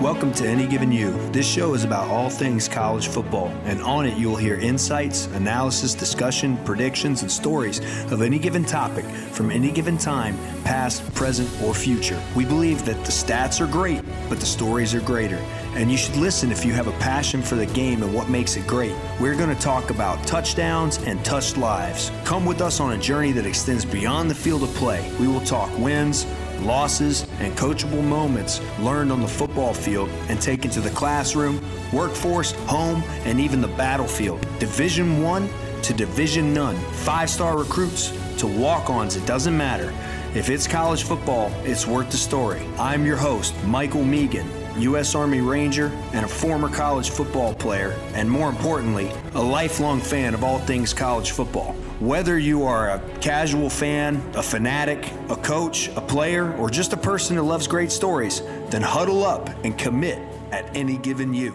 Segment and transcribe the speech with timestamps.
[0.00, 1.12] Welcome to Any Given U.
[1.32, 5.92] This show is about all things college football, and on it you'll hear insights, analysis,
[5.92, 11.74] discussion, predictions, and stories of any given topic from any given time, past, present, or
[11.74, 12.18] future.
[12.34, 15.38] We believe that the stats are great, but the stories are greater.
[15.74, 18.56] And you should listen if you have a passion for the game and what makes
[18.56, 18.94] it great.
[19.20, 22.10] We're going to talk about touchdowns and touched lives.
[22.24, 25.10] Come with us on a journey that extends beyond the field of play.
[25.18, 26.26] We will talk wins,
[26.60, 31.60] losses, and coachable moments learned on the football field and taken to the classroom,
[31.92, 34.40] workforce, home, and even the battlefield.
[34.58, 35.48] Division 1
[35.82, 36.76] to Division none.
[36.76, 39.92] Five-star recruits to walk-ons, it doesn't matter.
[40.34, 42.66] If it's college football, it's worth the story.
[42.78, 44.48] I'm your host, Michael Megan,
[44.78, 45.14] U.S.
[45.14, 50.42] Army Ranger and a former college football player, and more importantly, a lifelong fan of
[50.42, 51.76] all things college football.
[52.00, 56.96] Whether you are a casual fan, a fanatic, a coach, a player, or just a
[56.96, 60.18] person that loves great stories, then huddle up and commit
[60.50, 61.52] at Any Given U.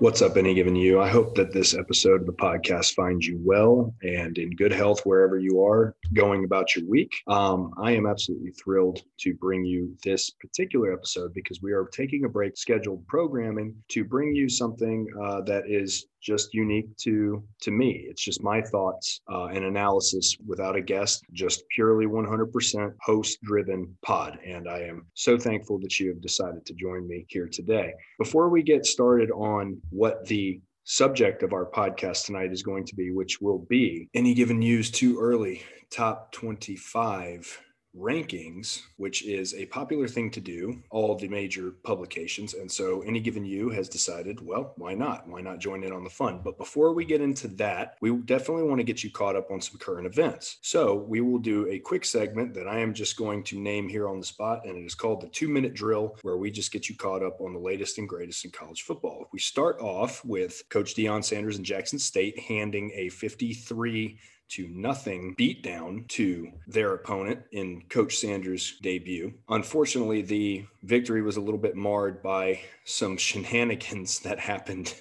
[0.00, 1.00] What's up, Any Given U?
[1.00, 5.00] I hope that this episode of the podcast finds you well and in good health
[5.04, 7.12] wherever you are going about your week.
[7.28, 12.24] Um, I am absolutely thrilled to bring you this particular episode because we are taking
[12.24, 17.70] a break, scheduled programming to bring you something uh, that is just unique to to
[17.70, 18.06] me.
[18.08, 23.96] It's just my thoughts uh, and analysis without a guest just purely 100% host driven
[24.02, 24.38] pod.
[24.44, 27.92] And i am so thankful that you have decided to join me here today.
[28.18, 32.94] Before we get started on what the subject of our podcast tonight is going to
[32.94, 35.62] be which will be Any Given U's too early?
[35.90, 37.60] Top 25
[37.96, 42.54] rankings, which is a popular thing to do, all the major publications.
[42.54, 45.28] And so Any Given U has decided, well, why not?
[45.28, 46.40] Why not join in on the fun?
[46.44, 49.60] But before we get into that, we definitely want to get you caught up on
[49.60, 50.58] some current events.
[50.62, 54.08] So we will do a quick segment that I am just going to name here
[54.08, 56.88] on the spot, and it is called the two minute drill, where we just get
[56.88, 59.28] you caught up on the latest and greatest in college football.
[59.32, 64.18] We start off with Coach Deion Sanders and Jackson State handing a 53
[64.48, 69.32] to nothing beatdown to their opponent in Coach Sanders' debut.
[69.48, 74.94] Unfortunately, the victory was a little bit marred by some shenanigans that happened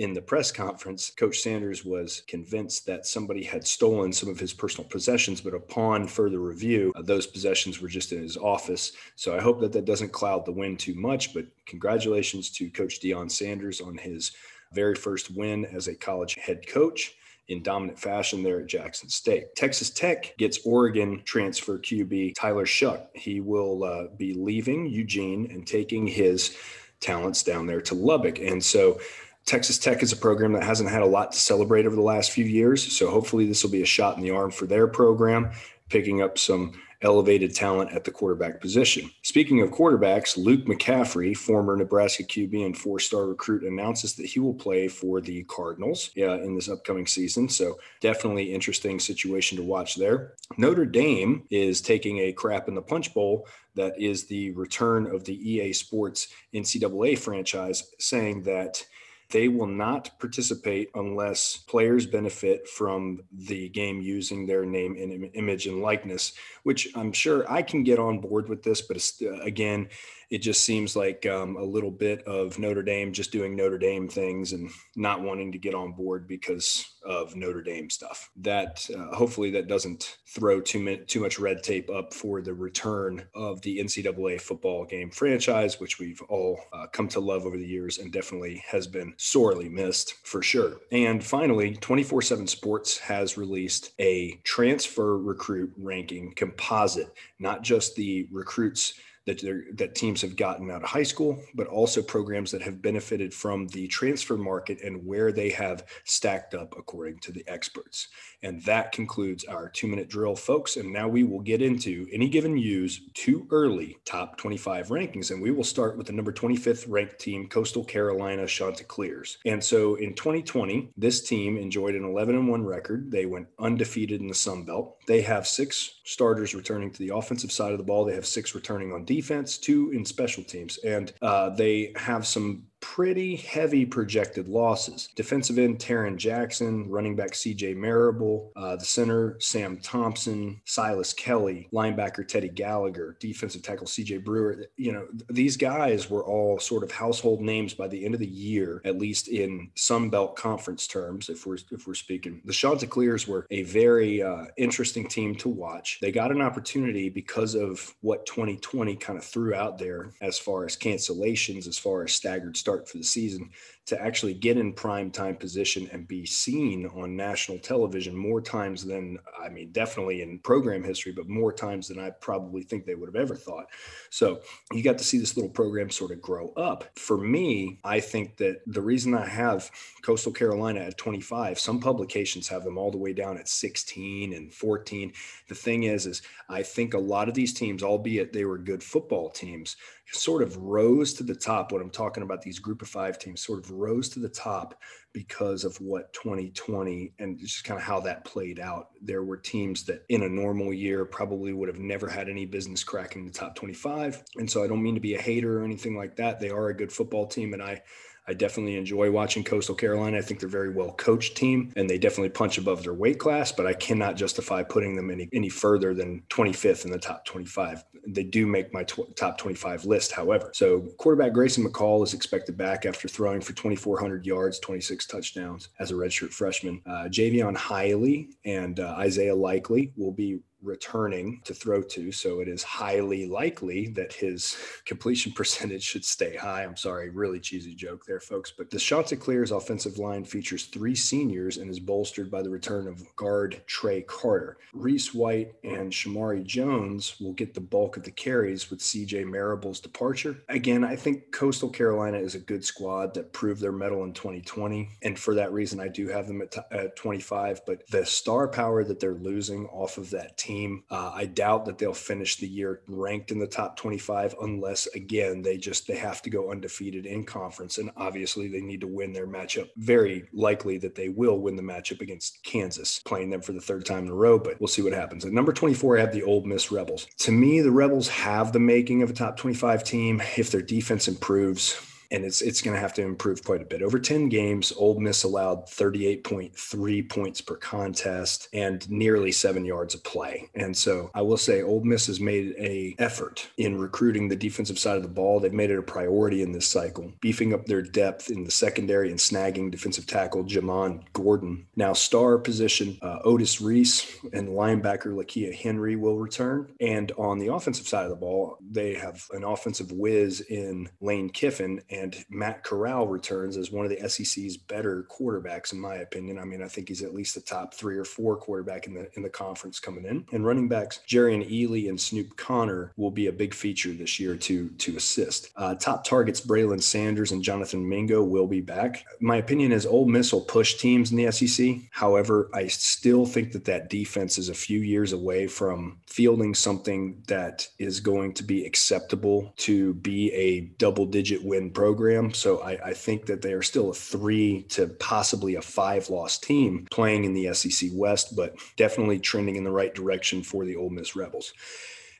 [0.00, 4.54] in the press conference, Coach Sanders was convinced that somebody had stolen some of his
[4.54, 8.92] personal possessions, but upon further review, uh, those possessions were just in his office.
[9.16, 11.34] So I hope that that doesn't cloud the win too much.
[11.34, 14.32] But congratulations to Coach Deion Sanders on his
[14.72, 17.14] very first win as a college head coach
[17.50, 19.54] in dominant fashion there at Jackson State.
[19.56, 23.04] Texas Tech gets Oregon transfer QB Tyler Shough.
[23.14, 26.56] He will uh, be leaving Eugene and taking his
[27.00, 28.38] talents down there to Lubbock.
[28.38, 29.00] And so
[29.46, 32.30] Texas Tech is a program that hasn't had a lot to celebrate over the last
[32.30, 32.96] few years.
[32.96, 35.50] So hopefully this will be a shot in the arm for their program,
[35.88, 39.10] picking up some elevated talent at the quarterback position.
[39.22, 44.40] Speaking of quarterbacks, Luke McCaffrey, former Nebraska QB and four star recruit, announces that he
[44.40, 47.48] will play for the Cardinals uh, in this upcoming season.
[47.48, 50.34] So, definitely interesting situation to watch there.
[50.58, 55.24] Notre Dame is taking a crap in the punch bowl that is the return of
[55.24, 58.84] the EA Sports NCAA franchise, saying that
[59.30, 65.66] they will not participate unless players benefit from the game using their name and image
[65.66, 66.32] and likeness,
[66.64, 68.82] which I'm sure I can get on board with this.
[68.82, 69.88] But uh, again,
[70.30, 74.08] it just seems like um, a little bit of Notre Dame just doing Notre Dame
[74.08, 78.30] things and not wanting to get on board because of Notre Dame stuff.
[78.36, 83.26] That uh, hopefully that doesn't throw too, too much red tape up for the return
[83.34, 87.66] of the NCAA football game franchise, which we've all uh, come to love over the
[87.66, 90.76] years and definitely has been sorely missed for sure.
[90.92, 98.28] And finally, 24 7 Sports has released a transfer recruit ranking composite, not just the
[98.30, 98.94] recruits
[99.26, 99.40] that
[99.74, 103.66] that teams have gotten out of high school, but also programs that have benefited from
[103.68, 108.08] the transfer market and where they have stacked up according to the experts.
[108.42, 110.76] And that concludes our two minute drill, folks.
[110.76, 115.30] And now we will get into Any Given U's too early top 25 rankings.
[115.30, 119.38] And we will start with the number 25th ranked team, Coastal Carolina Chanticleers.
[119.44, 123.10] And so in 2020, this team enjoyed an 11 and 1 record.
[123.10, 124.96] They went undefeated in the Sun Belt.
[125.10, 128.04] They have six starters returning to the offensive side of the ball.
[128.04, 130.78] They have six returning on defense, two in special teams.
[130.84, 135.08] And uh, they have some pretty heavy projected losses.
[135.14, 141.68] Defensive end Tarron Jackson, running back CJ Marable, uh, the center Sam Thompson, Silas Kelly,
[141.72, 144.64] linebacker Teddy Gallagher, defensive tackle CJ Brewer.
[144.76, 148.26] You know, these guys were all sort of household names by the end of the
[148.26, 152.40] year, at least in Sun Belt Conference terms, if we're if we're speaking.
[152.44, 155.98] The Chanticleers were a very uh, interesting team to watch.
[156.00, 160.64] They got an opportunity because of what 2020 kind of threw out there as far
[160.64, 163.50] as cancellations, as far as staggered start for the season
[163.86, 168.84] to actually get in prime time position and be seen on national television more times
[168.84, 172.94] than I mean definitely in program history but more times than I probably think they
[172.94, 173.66] would have ever thought.
[174.10, 174.42] So
[174.72, 176.84] you got to see this little program sort of grow up.
[176.96, 179.70] For me, I think that the reason I have
[180.02, 184.52] Coastal Carolina at 25, some publications have them all the way down at 16 and
[184.52, 185.12] 14.
[185.48, 188.84] The thing is is I think a lot of these teams albeit they were good
[188.84, 189.76] football teams
[190.12, 193.40] sort of rose to the top when I'm talking about these group of 5 teams
[193.40, 194.80] sort of rose to the top
[195.12, 198.90] because of what 2020 and just kind of how that played out.
[199.02, 202.84] There were teams that in a normal year probably would have never had any business
[202.84, 204.22] cracking the top 25.
[204.36, 206.38] And so I don't mean to be a hater or anything like that.
[206.38, 207.82] They are a good football team and I
[208.30, 210.16] I definitely enjoy watching Coastal Carolina.
[210.16, 213.18] I think they're a very well coached team and they definitely punch above their weight
[213.18, 217.24] class, but I cannot justify putting them any, any further than 25th in the top
[217.24, 217.82] 25.
[218.06, 220.52] They do make my tw- top 25 list, however.
[220.54, 225.90] So, quarterback Grayson McCall is expected back after throwing for 2,400 yards, 26 touchdowns as
[225.90, 226.80] a redshirt freshman.
[226.86, 232.12] Uh, Jaivon Heiligh and uh, Isaiah Likely will be returning to throw to.
[232.12, 236.64] So it is highly likely that his completion percentage should stay high.
[236.64, 238.52] I'm sorry, really cheesy joke there, folks.
[238.56, 243.04] But the Chanticleer's offensive line features three seniors and is bolstered by the return of
[243.16, 244.58] guard Trey Carter.
[244.72, 249.80] Reese White and Shamari Jones will get the bulk of the carries with CJ Marable's
[249.80, 250.42] departure.
[250.48, 254.88] Again, I think Coastal Carolina is a good squad that proved their mettle in 2020.
[255.02, 257.62] And for that reason, I do have them at, t- at 25.
[257.66, 260.82] But the star power that they're losing off of that team team.
[260.90, 265.42] Uh, I doubt that they'll finish the year ranked in the top 25 unless, again,
[265.42, 269.12] they just they have to go undefeated in conference, and obviously they need to win
[269.12, 269.68] their matchup.
[269.76, 273.86] Very likely that they will win the matchup against Kansas, playing them for the third
[273.86, 274.38] time in a row.
[274.38, 275.24] But we'll see what happens.
[275.24, 277.06] At number 24, I have the Ole Miss Rebels.
[277.18, 281.06] To me, the Rebels have the making of a top 25 team if their defense
[281.06, 283.82] improves and it's it's going to have to improve quite a bit.
[283.82, 290.02] Over 10 games, Ole Miss allowed 38.3 points per contest and nearly 7 yards of
[290.04, 290.50] play.
[290.54, 294.78] And so I will say Ole Miss has made a effort in recruiting the defensive
[294.78, 295.40] side of the ball.
[295.40, 299.10] They've made it a priority in this cycle, beefing up their depth in the secondary
[299.10, 301.66] and snagging defensive tackle Jamon Gordon.
[301.76, 306.72] Now star position uh, Otis Reese and linebacker Lakia Henry will return.
[306.80, 311.30] And on the offensive side of the ball, they have an offensive whiz in Lane
[311.30, 315.96] Kiffin and and Matt Corral returns as one of the SEC's better quarterbacks, in my
[315.96, 316.38] opinion.
[316.38, 319.10] I mean, I think he's at least the top three or four quarterback in the
[319.14, 320.24] in the conference coming in.
[320.32, 324.36] And running backs Jerrion Ealy and Snoop Conner will be a big feature this year
[324.36, 325.50] to to assist.
[325.56, 329.04] Uh, top targets Braylon Sanders and Jonathan Mingo will be back.
[329.20, 331.76] My opinion is Ole Miss will push teams in the SEC.
[331.90, 337.22] However, I still think that that defense is a few years away from fielding something
[337.28, 342.32] that is going to be acceptable to be a double digit win program program.
[342.32, 346.38] So I, I, think that they are still a three to possibly a five loss
[346.38, 350.76] team playing in the SEC West, but definitely trending in the right direction for the
[350.76, 351.52] Ole Miss Rebels.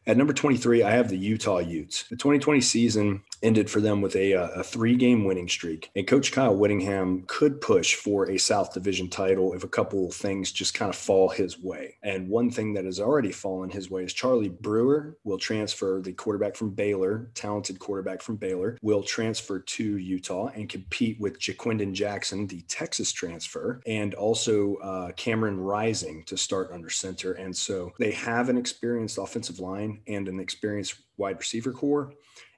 [0.08, 2.02] At number 23, I have the Utah Utes.
[2.08, 5.90] The 2020 season ended for them with a, uh, a three game winning streak.
[5.96, 10.52] And Coach Kyle Whittingham could push for a South Division title if a couple things
[10.52, 11.96] just kind of fall his way.
[12.02, 16.12] And one thing that has already fallen his way is Charlie Brewer will transfer, the
[16.12, 21.92] quarterback from Baylor, talented quarterback from Baylor, will transfer to Utah and compete with Ja'Quinden
[21.92, 27.32] Jackson, the Texas transfer, and also uh, Cameron Rising to start under center.
[27.32, 32.12] And so they have an experienced offensive line and an experienced wide receiver core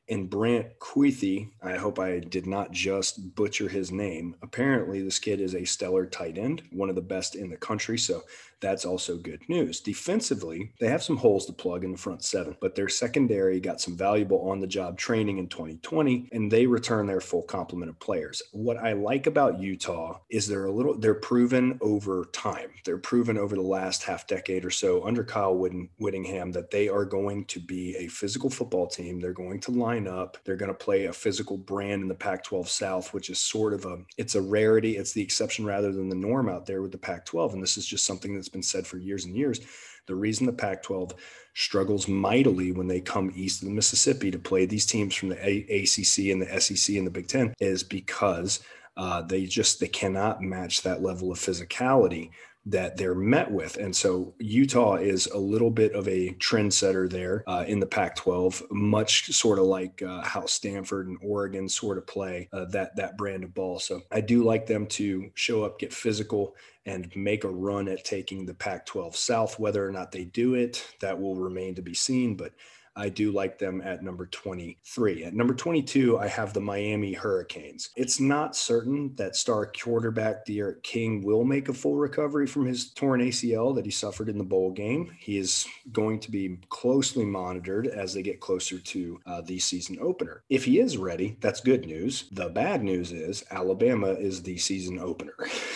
[0.08, 4.36] and Brant Kuithe, I hope I did not just butcher his name.
[4.42, 7.98] Apparently, this kid is a stellar tight end, one of the best in the country.
[7.98, 8.22] So
[8.62, 9.80] that's also good news.
[9.80, 13.80] Defensively, they have some holes to plug in the front seven, but their secondary got
[13.80, 17.98] some valuable on the job training in 2020, and they return their full complement of
[17.98, 18.42] players.
[18.52, 22.70] What I like about Utah is they're a little, they're proven over time.
[22.84, 27.04] They're proven over the last half decade or so under Kyle Whittingham that they are
[27.04, 29.18] going to be a physical football team.
[29.18, 30.38] They're going to line up.
[30.44, 33.74] They're going to play a physical brand in the Pac 12 South, which is sort
[33.74, 34.96] of a, it's a rarity.
[34.96, 37.54] It's the exception rather than the norm out there with the Pac 12.
[37.54, 39.60] And this is just something that's been said for years and years.
[40.06, 41.14] The reason the Pac 12
[41.54, 45.36] struggles mightily when they come east of the Mississippi to play these teams from the
[45.36, 48.60] ACC and the SEC and the Big Ten is because
[48.96, 52.30] uh, they just they cannot match that level of physicality
[52.64, 53.76] that they're met with.
[53.76, 58.14] And so Utah is a little bit of a trendsetter there uh, in the Pac
[58.14, 62.94] 12, much sort of like uh, how Stanford and Oregon sort of play uh, that,
[62.96, 63.80] that brand of ball.
[63.80, 66.54] So I do like them to show up, get physical,
[66.86, 69.58] and make a run at taking the Pac 12 South.
[69.58, 72.36] Whether or not they do it, that will remain to be seen.
[72.36, 72.52] But
[72.96, 75.24] I do like them at number 23.
[75.24, 77.90] At number 22, I have the Miami Hurricanes.
[77.96, 82.90] It's not certain that star quarterback D'Eriq King will make a full recovery from his
[82.90, 85.14] torn ACL that he suffered in the bowl game.
[85.18, 89.98] He is going to be closely monitored as they get closer to uh, the season
[90.00, 90.42] opener.
[90.50, 92.24] If he is ready, that's good news.
[92.32, 95.34] The bad news is Alabama is the season opener.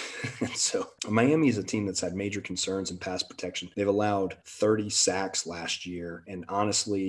[0.54, 3.70] so Miami is a team that's had major concerns in pass protection.
[3.74, 7.05] They've allowed 30 sacks last year, and honestly,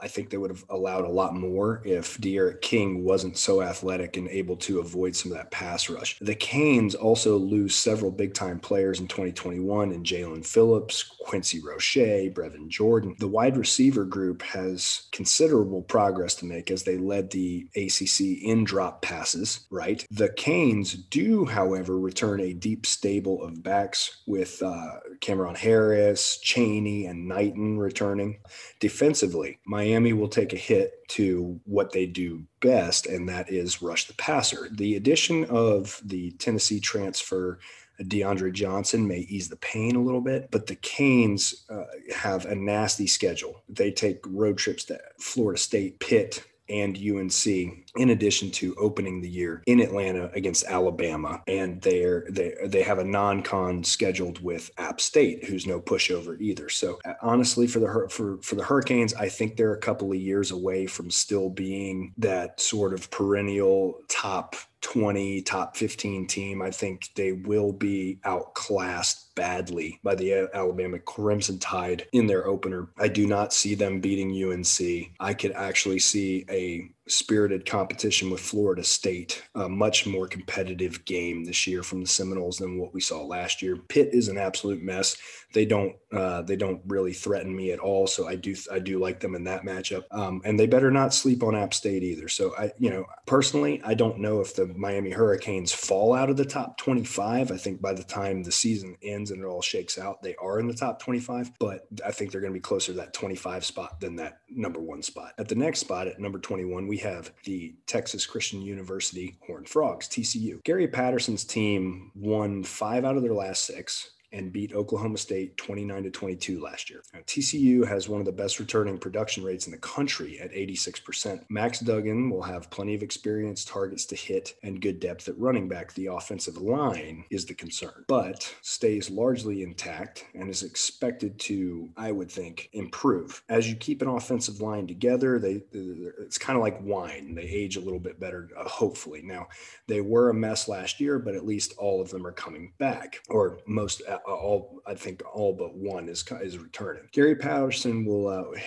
[0.00, 4.16] I think they would have allowed a lot more if D'Eriq King wasn't so athletic
[4.16, 6.18] and able to avoid some of that pass rush.
[6.20, 11.96] The Canes also lose several big time players in 2021 in Jaelan Phillips, Quincy Roche,
[11.96, 13.16] Brevin Jordan.
[13.18, 18.64] The wide receiver group has considerable progress to make as they led the ACC in
[18.64, 20.04] drop passes, right?
[20.10, 27.06] The Canes do, however, return a deep stable of backs with uh, Cameron Harris, Chaney,
[27.06, 28.38] and Knighton returning.
[28.78, 34.06] Defensively, Miami will take a hit to what they do best, and that is rush
[34.06, 34.68] the passer.
[34.72, 37.58] The addition of the Tennessee transfer
[38.02, 42.54] DeAndre Johnson may ease the pain a little bit, but the Canes uh, have a
[42.54, 43.62] nasty schedule.
[43.68, 49.28] They take road trips to Florida State, Pitt, and UNC, in addition to opening the
[49.28, 51.42] year in Atlanta against Alabama.
[51.46, 56.68] And they're they they have a non-con scheduled with App State, who's no pushover either.
[56.68, 60.18] So uh, honestly, for the for for the Hurricanes, I think they're a couple of
[60.18, 66.62] years away from still being that sort of perennial top 20, top 15 team.
[66.62, 72.88] I think they will be outclassed badly by the Alabama Crimson Tide in their opener.
[72.98, 75.12] I do not see them beating UNC.
[75.20, 81.44] I could actually see a spirited competition with Florida State, a much more competitive game
[81.44, 83.76] this year from the Seminoles than what we saw last year.
[83.76, 85.16] Pitt is an absolute mess.
[85.52, 88.06] They don't uh, they don't really threaten me at all.
[88.06, 90.04] So I do I do like them in that matchup.
[90.10, 92.28] Um, and they better not sleep on App State either.
[92.28, 96.36] So I you know personally I don't know if the Miami Hurricanes fall out of
[96.36, 97.52] the top 25.
[97.52, 100.58] I think by the time the season ends and it all shakes out, they are
[100.58, 101.52] in the top 25.
[101.58, 104.80] But I think they're going to be closer to that 25 spot than that number
[104.80, 105.32] one spot.
[105.38, 110.08] At the next spot at number 21, we have the Texas Christian University Horned Frogs,
[110.08, 110.62] TCU.
[110.64, 116.04] Gary Patterson's team won five out of their last six and beat Oklahoma State 29
[116.04, 117.02] to 22 last year.
[117.12, 121.44] Now, TCU has one of the best returning production rates in the country at 86%.
[121.48, 125.68] Max Duggan will have plenty of experience, targets to hit, and good depth at running
[125.68, 125.92] back.
[125.94, 132.12] The offensive line is the concern, but stays largely intact and is expected to, I
[132.12, 133.42] would think, improve.
[133.48, 137.34] As you keep an offensive line together, they it's kind of like wine.
[137.34, 139.22] They age a little bit better, uh, hopefully.
[139.22, 139.48] Now,
[139.86, 143.20] they were a mess last year, but at least all of them are coming back,
[143.28, 147.08] or most all I think all but one is is returning.
[147.12, 148.28] Gary Patterson will.
[148.28, 148.58] Uh,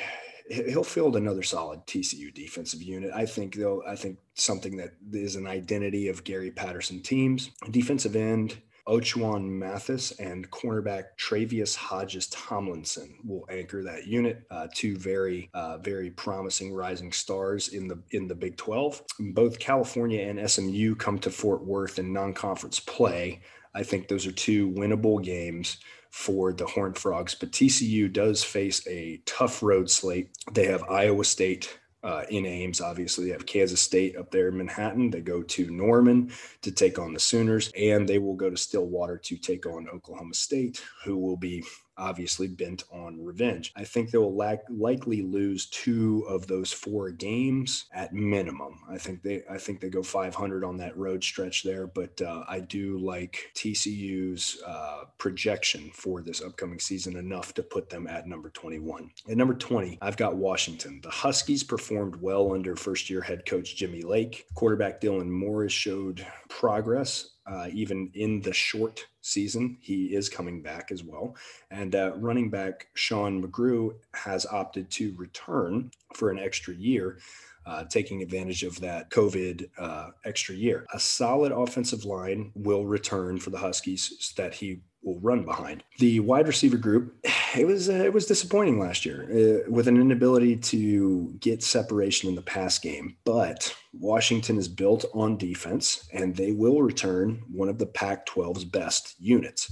[0.49, 3.11] he'll field another solid TCU defensive unit.
[3.13, 7.51] I think though, I think something that is an identity of Gary Patterson teams.
[7.71, 8.57] Defensive end,
[8.87, 14.43] Ochaun Mathis and cornerback Travius Hodges Tomlinson will anchor that unit.
[14.51, 19.01] Uh, two very, uh, very promising rising stars in the in the Big 12.
[19.19, 23.41] Both California and SMU come to Fort Worth in non-conference play.
[23.73, 25.77] I think those are two winnable games
[26.11, 27.35] for the Horned Frogs.
[27.35, 30.29] But TCU does face a tough road slate.
[30.51, 32.81] They have Iowa State uh, in Ames.
[32.81, 35.09] Obviously, they have Kansas State up there in Manhattan.
[35.09, 39.17] They go to Norman to take on the Sooners, and they will go to Stillwater
[39.17, 41.63] to take on Oklahoma State, who will be
[41.97, 43.71] obviously bent on revenge.
[43.75, 48.79] I think they will lack, likely lose two of those four games at minimum.
[48.89, 52.43] I think they I think they go 500 on that road stretch there, but uh,
[52.47, 58.27] I do like TCU's uh, projection for this upcoming season enough to put them at
[58.27, 59.11] number 21.
[59.29, 60.99] At number 20, I've got Washington.
[61.01, 64.45] The Huskies performed well under first year head coach Jimmy Lake.
[64.55, 70.91] Quarterback Dylan Morris showed progress uh, even in the short season, he is coming back
[70.91, 71.35] as well.
[71.71, 77.19] And uh, running back Sean McGrew has opted to return for an extra year.
[77.65, 80.85] Uh, taking advantage of that COVID uh, extra year.
[80.93, 85.83] A solid offensive line will return for the Huskies that he will run behind.
[85.99, 87.15] The wide receiver group,
[87.55, 92.29] it was uh, it was disappointing last year uh, with an inability to get separation
[92.29, 93.17] in the pass game.
[93.23, 99.15] But Washington is built on defense, and they will return one of the Pac-12's best
[99.19, 99.71] units,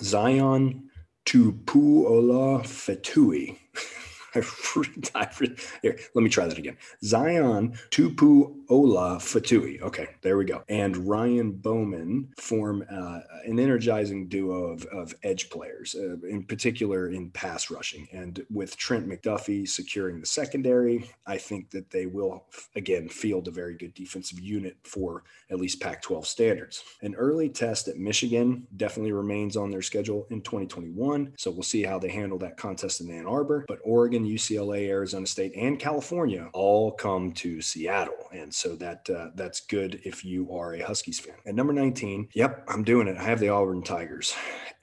[0.00, 0.88] Zion
[1.26, 3.58] Tupuola Fetui.
[5.82, 6.78] Here, let me try that again.
[7.04, 9.82] Zion Tupu Ola Fatui.
[9.82, 10.64] Okay, there we go.
[10.66, 17.10] And Ryan Bowman form uh, an energizing duo of, of edge players, uh, in particular
[17.10, 18.08] in pass rushing.
[18.14, 23.50] And with Trent McDuffie securing the secondary, I think that they will, again, field a
[23.50, 26.82] very good defensive unit for at least Pac 12 standards.
[27.02, 31.34] An early test at Michigan definitely remains on their schedule in 2021.
[31.36, 33.66] So we'll see how they handle that contest in Ann Arbor.
[33.68, 38.14] But Oregon, UCLA, Arizona State, and California all come to Seattle.
[38.32, 41.34] And so that uh, that's good if you are a Huskies fan.
[41.44, 43.16] At number 19, yep, I'm doing it.
[43.16, 44.34] I have the Auburn Tigers.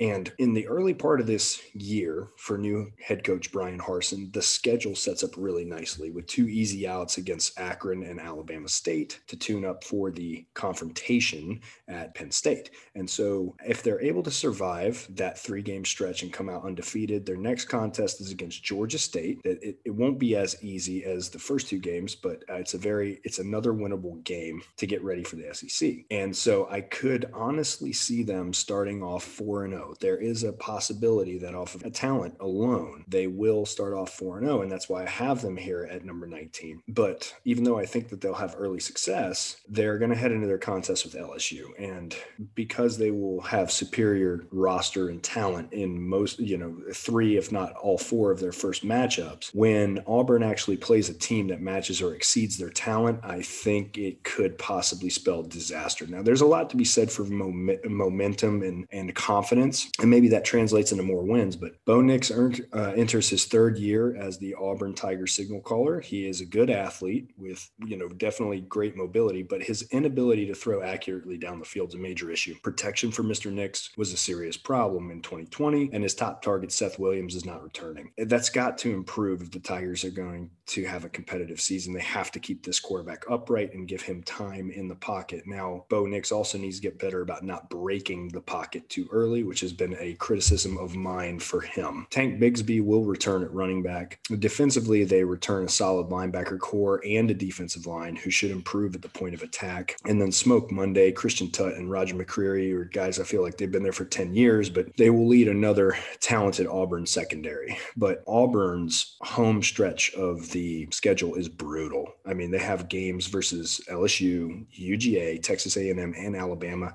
[0.02, 4.42] And in the early part of this year for new head coach Bryan Harsin, the
[4.42, 9.36] schedule sets up really nicely with two easy outs against Akron and Alabama State to
[9.36, 11.60] tune up for the confrontation
[11.90, 12.72] at Penn State.
[12.96, 17.26] And so if they're able to survive that three game stretch and come out undefeated,
[17.26, 19.42] their next contest is against Georgia State.
[19.44, 22.74] It, it, it won't be as easy as the first two games, but uh, it's
[22.74, 26.06] a very, it's another winnable game to get ready for the SEC.
[26.12, 30.54] And so I could honestly see them starting off 4 and 0 there is a
[30.54, 34.62] possibility that off of a talent alone, they will start off 4 0.
[34.62, 36.84] And that's why I have them here at number 19.
[36.88, 40.48] But even though I think that they'll have early success, they're going to head into
[40.48, 41.66] their contest with LSU.
[41.78, 42.16] And
[42.56, 47.74] because they will have superior roster and talent in most, you know, three, if not
[47.74, 52.14] all four of their first matchups, when Auburn actually plays a team that matches or
[52.14, 56.06] exceeds their talent, I think it could possibly spell disaster.
[56.08, 60.46] Now, there's a lot to be said for momentum and, and confidence and maybe that
[60.46, 61.56] translates into more wins.
[61.56, 66.00] But Bo Nix earned, uh, enters his third year as the Auburn Tiger signal caller.
[66.00, 70.56] He is a good athlete with, you know, definitely great mobility, but his inability to
[70.56, 72.56] throw accurately down the field is a major issue.
[72.64, 73.52] Protection for Mr.
[73.52, 77.64] Nix was a serious problem in 2020, and his top target, Seth Williams, is not
[77.64, 78.12] returning.
[78.18, 81.94] That's got to improve if the Tigers are going to have a competitive season.
[81.94, 85.48] They have to keep this quarterback upright and give him time in the pocket.
[85.48, 89.44] Now, Bo Nix also needs to get better about not breaking the pocket too early,
[89.44, 92.06] which has been a criticism of mine for him.
[92.10, 94.20] Tank Bigsby will return at running back.
[94.40, 99.02] Defensively, they return a solid linebacker core and a defensive line who should improve at
[99.02, 99.96] the point of attack.
[100.06, 103.72] And then Smoke Monday, Christian Tutt, and Roger McCreary are guys I feel like they've
[103.72, 107.78] been there for 10 years, but they will lead another talented Auburn secondary.
[107.96, 112.14] But Auburn's home stretch of the schedule is brutal.
[112.26, 116.94] I mean, they have games versus LSU, UGA, Texas A&M, and Alabama.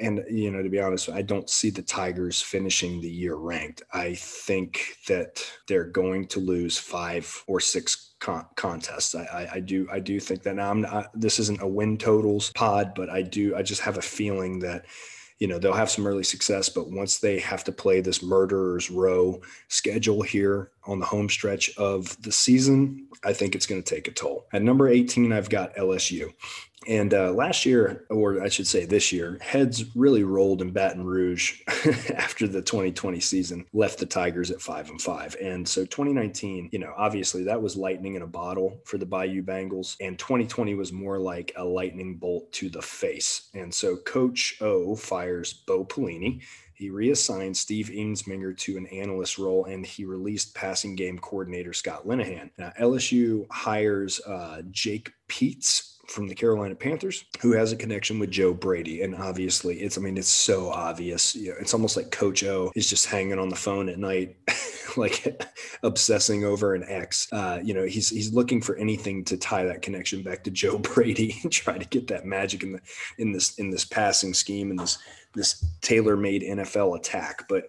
[0.00, 3.82] And you know to be honest i don't see the tigers finishing the year ranked.
[3.92, 9.16] I think that they're going to lose five or six con- contests.
[9.16, 10.54] I, I, I do i do think that.
[10.54, 13.98] Now i'm not this isn't a win totals pod but i do i just have
[13.98, 14.86] a feeling that
[15.38, 18.90] you know they'll have some early success but once they have to play this murderers
[18.90, 23.94] row schedule here on the home stretch of the season i think it's going to
[23.94, 24.46] take a toll.
[24.52, 26.32] At number 18 i've got lsu
[26.86, 31.04] and uh, last year, or I should say this year, heads really rolled in Baton
[31.04, 31.60] Rouge
[32.14, 35.34] after the 2020 season left the Tigers at five and five.
[35.40, 39.42] And so 2019, you know, obviously that was lightning in a bottle for the Bayou
[39.42, 39.96] Bengals.
[40.00, 43.50] And 2020 was more like a lightning bolt to the face.
[43.54, 46.42] And so Coach O fires Bo Pelini.
[46.74, 52.06] He reassigned Steve Ensminger to an analyst role and he released passing game coordinator Scott
[52.06, 52.50] Linehan.
[52.56, 58.30] Now, LSU hires uh, Jake Peetz from the Carolina Panthers who has a connection with
[58.30, 59.02] Joe Brady.
[59.02, 61.36] And obviously, it's, I mean, it's so obvious.
[61.36, 64.36] You know, it's almost like Coach O is just hanging on the phone at night.
[64.96, 65.44] like
[65.82, 67.28] obsessing over an ex.
[67.32, 70.78] Uh, you know, he's he's looking for anything to tie that connection back to Joe
[70.94, 72.80] Brady and try to get that magic in the
[73.18, 74.98] in this in this passing scheme and this
[75.34, 77.46] this tailor-made NFL attack.
[77.48, 77.64] But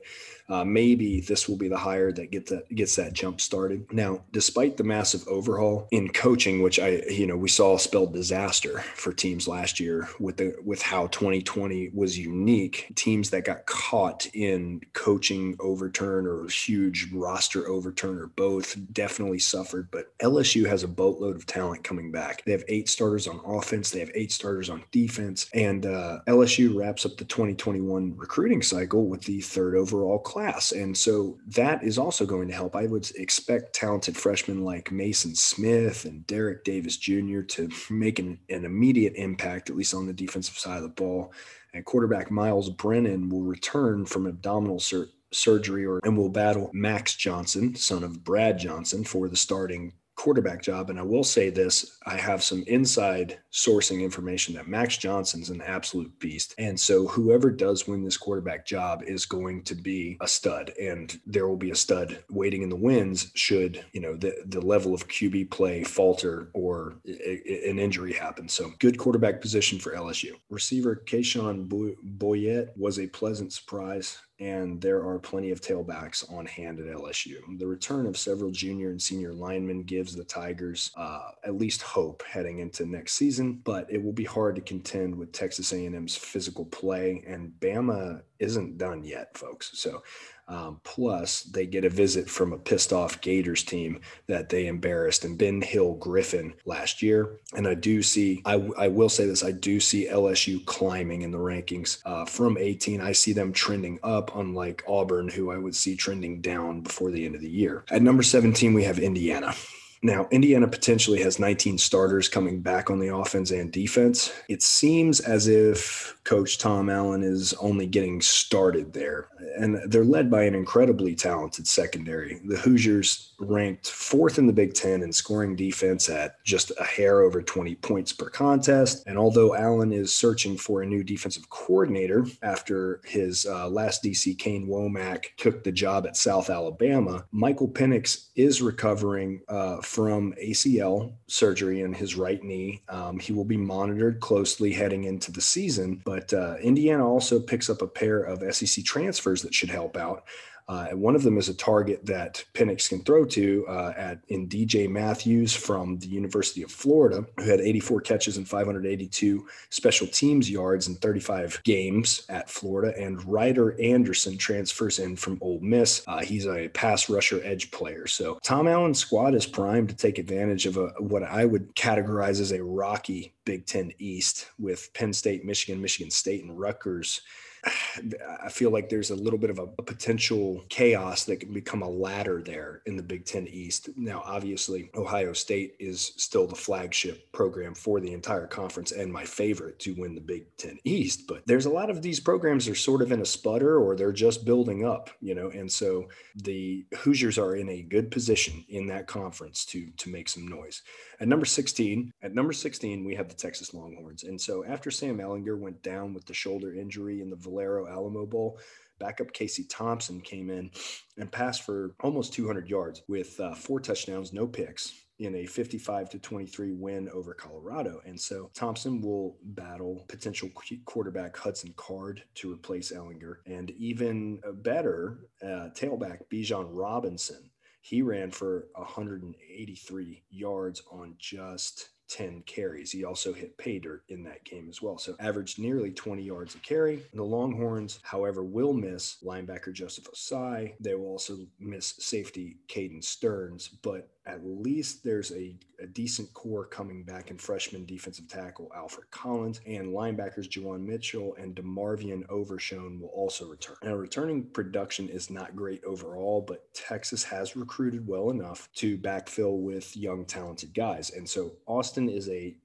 [0.49, 3.91] uh, maybe this will be the hire that get that gets that jump started.
[3.91, 8.79] Now, despite the massive overhaul in coaching, which I you know we saw spelled disaster
[8.95, 14.27] for teams last year with the with how 2020 was unique, teams that got caught
[14.33, 19.89] in coaching overturn or huge roster overturn or both definitely suffered.
[19.91, 22.43] But LSU has a boatload of talent coming back.
[22.45, 26.75] They have eight starters on offense, they have eight starters on defense, and uh, LSU
[26.75, 30.38] wraps up the 2021 recruiting cycle with the third overall class.
[30.71, 32.75] And so that is also going to help.
[32.75, 37.41] I would expect talented freshmen like Maason Smith and Derek Davis Jr.
[37.41, 41.33] to make an, an immediate impact, at least on the defensive side of the ball.
[41.73, 47.15] And quarterback Myles Brennan will return from abdominal sur- surgery or and will battle Max
[47.15, 50.89] Johnson, son of Brad Johnson, for the starting quarterback job.
[50.89, 55.61] And I will say this I have some inside sourcing information that Max Johnson's an
[55.61, 56.53] absolute beast.
[56.57, 60.73] And so whoever does win this quarterback job is going to be a stud.
[60.79, 64.59] And there will be a stud waiting in the wins should, you know, the, the
[64.59, 68.49] level of QB play falter or an injury happen.
[68.49, 70.31] So good quarterback position for LSU.
[70.49, 76.79] Receiver Kayshon Boutte was a pleasant surprise and there are plenty of tailbacks on hand
[76.79, 77.37] at LSU.
[77.57, 82.23] The return of several junior and senior linemen gives the Tigers uh, at least hope
[82.23, 86.65] heading into next season, but it will be hard to contend with Texas A&M's physical
[86.65, 89.71] play, and Bama isn't done yet, folks.
[89.73, 90.01] So
[90.49, 95.23] um, plus, they get a visit from a pissed off Gators team that they embarrassed
[95.23, 97.39] and Ben Hill Griffin last year.
[97.55, 101.31] And I do see, I, I will say this, I do see LSU climbing in
[101.31, 102.99] the rankings uh, from 18.
[102.99, 107.25] I see them trending up, unlike Auburn, who I would see trending down before the
[107.25, 107.85] end of the year.
[107.91, 109.53] At number 17, we have Indiana.
[110.01, 114.31] Now, Indiana potentially has 19 starters coming back on the offense and defense.
[114.47, 120.31] It seems as if Coach Tom Allen is only getting started there, and they're led
[120.31, 122.39] by an incredibly talented secondary.
[122.45, 127.21] The Hoosiers ranked fourth in the Big Ten in scoring defense at just a hair
[127.21, 129.03] over 20 points per contest.
[129.07, 134.37] And although Allen is searching for a new defensive coordinator after his uh, last DC,
[134.37, 139.41] Kane Wommack, took the job at South Alabama, Michael Penix is recovering.
[139.49, 142.79] Uh, from ACL surgery in his right knee.
[142.89, 147.71] Um, he will be monitored closely heading into the season, but uh, Indiana also picks
[147.71, 150.25] up a pair of SEC transfers that should help out.
[150.69, 154.47] Uh, one of them is a target that Penix can throw to uh, at in
[154.47, 160.47] DJ Matthews from the University of Florida, who had 84 catches and 582 special teams
[160.47, 162.95] yards in 35 games at Florida.
[163.01, 166.03] And Ryder Anderson transfers in from Ole Miss.
[166.05, 168.05] Uh, he's a pass rusher edge player.
[168.05, 172.39] So Tom Allen's squad is primed to take advantage of a, what I would categorize
[172.39, 177.21] as a rocky Big Ten East with Penn State, Michigan, Michigan State, and Rutgers
[178.43, 181.81] I feel like there's a little bit of a, a, potential chaos that can become
[181.81, 183.89] a ladder there in the Big Ten East.
[183.97, 189.25] Now, obviously, Ohio State is still the flagship program for the entire conference and my
[189.25, 191.27] favorite to win the Big Ten East.
[191.27, 194.11] But there's a lot of these programs are sort of in a sputter or they're
[194.11, 195.49] just building up, you know.
[195.49, 200.29] And so the Hoosiers are in a good position in that conference to to make
[200.29, 200.81] some noise.
[201.21, 204.23] At number 16, at number 16, we have the Texas Longhorns.
[204.23, 208.25] And so after Sam Ehlinger went down with the shoulder injury in the Valero Alamo
[208.25, 208.57] Bowl,
[208.99, 210.71] backup Casey Thompson came in
[211.17, 216.09] and passed for almost 200 yards with uh, four touchdowns, no picks in a 55
[216.11, 217.99] to 23 win over Colorado.
[218.05, 220.49] And so Thompson will battle potential
[220.85, 227.48] quarterback Hudson Card to replace Ehlinger and even better uh, tailback Bijan Robinson
[227.89, 232.91] he ran for 183 yards on just 10 carries.
[232.91, 234.99] He also hit pay dirt in that game as well.
[234.99, 237.01] So averaged nearly 20 yards a carry.
[237.13, 240.73] The Longhorns, however, will miss linebacker Joseph Ossai.
[240.79, 246.65] They will also miss safety Caden Sterns, but at least there's a, a, decent core
[246.65, 252.99] coming back in freshman defensive tackle Alfred Collins and linebackers Juwan Mitchell and DeMarvion Overshown
[252.99, 253.77] will also return.
[253.83, 259.59] Now, returning production is not great overall, but Texas has recruited well enough to backfill
[259.59, 261.11] with young, talented guys.
[261.11, 262.55] And so Austin is a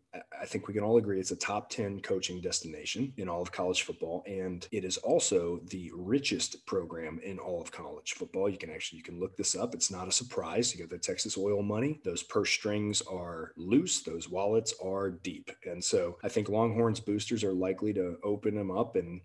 [0.41, 3.51] I think we can all agree it's a top 10 coaching destination in all of
[3.51, 4.23] college football.
[4.27, 8.49] And it is also the richest program in all of college football.
[8.49, 9.75] You can actually, you can look this up.
[9.75, 10.75] It's not a surprise.
[10.75, 12.01] You got the Texas oil money.
[12.05, 14.03] Those purse strings are loose.
[14.03, 15.51] Those wallets are deep.
[15.65, 19.21] And so I think Longhorns boosters are likely to open them up and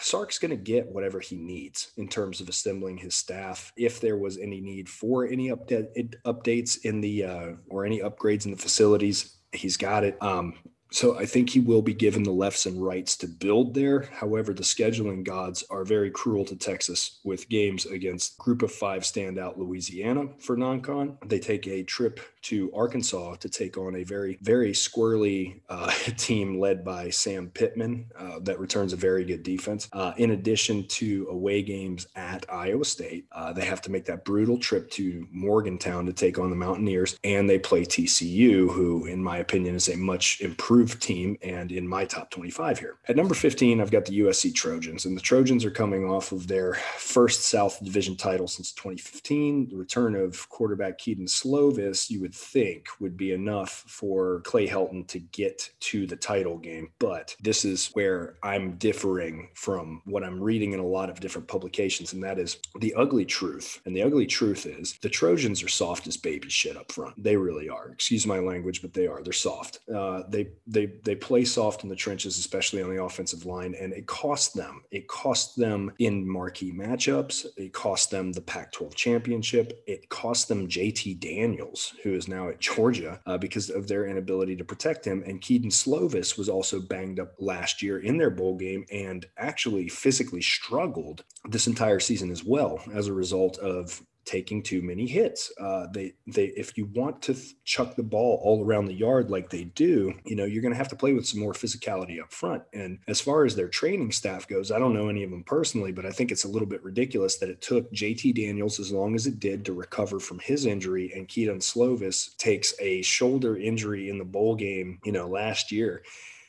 [0.00, 3.72] Sark's going to get whatever he needs in terms of assembling his staff.
[3.76, 8.44] If there was any need for any update, updates in the, uh, or any upgrades
[8.44, 10.16] in the facilities, he's got it.
[10.20, 10.54] Um,
[10.92, 14.02] so I think he will be given the lefts and rights to build there.
[14.12, 19.02] However, the scheduling gods are very cruel to Texas with games against group of five
[19.02, 21.18] standout Louisiana for non-con.
[21.26, 26.60] They take a trip to Arkansas to take on a very, very squirrely uh, team
[26.60, 29.88] led by Sam Pittman uh, that returns a very good defense.
[29.92, 34.24] Uh, in addition to away games at Iowa State, uh, they have to make that
[34.24, 39.22] brutal trip to Morgantown to take on the Mountaineers, and they play TCU, who, in
[39.22, 42.96] my opinion, is a much improved improved team and in my top 25 here.
[43.06, 46.48] At number 15, I've got the USC Trojans, and the Trojans are coming off of
[46.48, 49.68] their first South Division title since 2015.
[49.68, 55.06] The return of quarterback Kedon Slovis, you would think, would be enough for Clay Helton
[55.08, 56.90] to get to the title game.
[56.98, 61.46] But this is where I'm differing from what I'm reading in a lot of different
[61.46, 63.80] publications, and that is the ugly truth.
[63.86, 67.22] And the ugly truth is the Trojans are soft as baby shit up front.
[67.22, 67.90] They really are.
[67.90, 69.22] Excuse my language, but they are.
[69.22, 69.78] They're soft.
[69.92, 73.92] Uh, they they they play soft in the trenches, especially on the offensive line, and
[73.92, 74.82] it cost them.
[74.90, 77.46] It cost them in marquee matchups.
[77.56, 79.82] It cost them the Pac-12 championship.
[79.86, 84.56] It cost them JT Daniels, who is now at Georgia, uh, because of their inability
[84.56, 85.22] to protect him.
[85.26, 89.88] And Kedon Slovis was also banged up last year in their bowl game and actually
[89.88, 95.52] physically struggled this entire season as well as a result of taking too many hits.
[95.60, 99.30] Uh, they they if you want to th- chuck the ball all around the yard
[99.30, 102.20] like they do, you know you're going to have to play with some more physicality
[102.20, 102.62] up front.
[102.72, 105.92] And as far as their training staff goes, I don't know any of them personally,
[105.92, 109.14] but I think it's a little bit ridiculous that it took JT Daniels as long
[109.14, 114.08] as it did to recover from his injury, and Kedon Slovis takes a shoulder injury
[114.08, 116.02] in the bowl game, you know, last year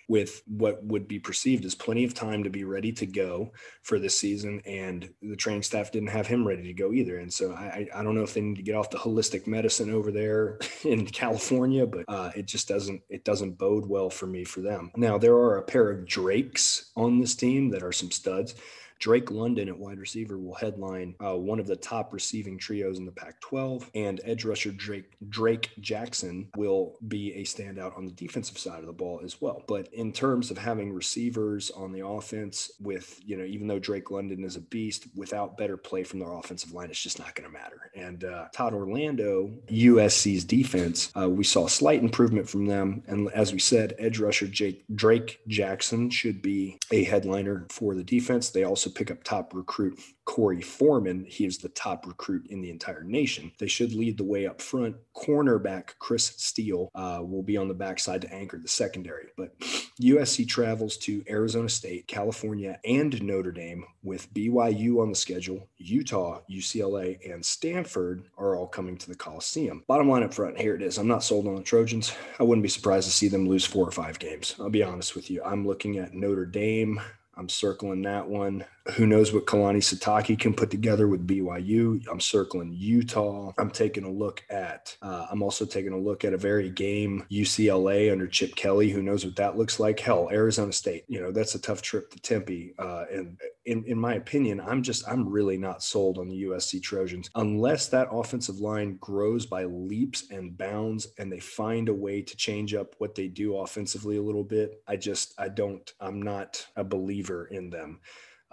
[0.08, 3.52] with what would be perceived as plenty of time to be ready to go
[3.84, 4.62] for this season.
[4.66, 7.18] And the training staff didn't have him ready to go either.
[7.18, 9.92] And so I, I don't know if they need to get off the holistic medicine
[9.92, 14.44] over there in California, but uh, it just doesn't it doesn't bode well for me
[14.44, 14.92] for them.
[14.96, 18.56] Now there are a pair of Drakes on this team that are some studs.
[19.00, 23.06] Drake London at wide receiver will headline uh, one of the top receiving trios in
[23.06, 28.12] the Pac 12, and edge rusher Drake, Drake Jackson will be a standout on the
[28.12, 29.64] defensive side of the ball as well.
[29.68, 34.12] But in terms of having receivers on the offense, with, you know, even though Drake
[34.12, 37.48] London is a beast, without better play from their offensive line, it's just not going
[37.50, 37.92] to matter.
[37.96, 43.04] And uh, Todd Orlando, USC's defense, uh, we saw a slight improvement from them.
[43.08, 48.04] And as we said, edge rusher Jake, Drake Jackson should be a headliner for the
[48.04, 48.50] defense.
[48.50, 51.26] They also pick up top recruit Korey Foreman.
[51.28, 53.52] He is the top recruit in the entire nation.
[53.60, 54.96] They should lead the way up front.
[55.16, 59.28] Cornerback Chris Steele uh, will be on the backside to anchor the secondary.
[59.38, 59.58] But
[60.02, 65.68] USC travels to Arizona State, California, and Notre Dame with BYU on the schedule.
[65.78, 69.84] Utah, UCLA, and Stanford are all coming to the Coliseum.
[69.88, 70.98] Bottom line up front, here it is.
[70.98, 72.14] I'm not sold on the Trojans.
[72.40, 74.56] I wouldn't be surprised to see them lose four or five games.
[74.60, 75.44] I'll be honest with you.
[75.44, 77.02] I'm looking at Notre Dame.
[77.38, 78.66] I'm circling that one.
[78.96, 82.04] Who knows what Kalani Sitake can put together with BYU?
[82.12, 83.54] I'm circling Utah.
[83.58, 84.98] I'm taking a look at.
[85.02, 88.90] Uh, I'm also taking a look at a very game UCLA under Chip Kelly.
[88.90, 90.02] Who knows what that looks like?
[90.02, 91.06] Hell, Arizona State.
[91.08, 92.74] You know that's a tough trip to Tempe.
[92.78, 96.82] Uh, and in in my opinion, I'm just I'm really not sold on the USC
[96.82, 102.22] Trojans unless that offensive line grows by leaps and bounds and they find a way
[102.22, 104.84] to change up what they do offensively a little bit.
[104.90, 105.90] I just I don't.
[106.02, 108.02] I'm not a believer in them.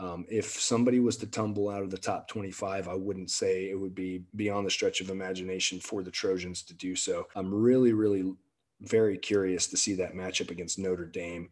[0.01, 3.79] Um, if somebody was to tumble out of the top 25, I wouldn't say it
[3.79, 7.29] would be beyond the stretch of imagination for the Trojans to do so.
[7.37, 8.33] I'm really, really
[8.81, 11.51] very curious to see that matchup against Notre Dame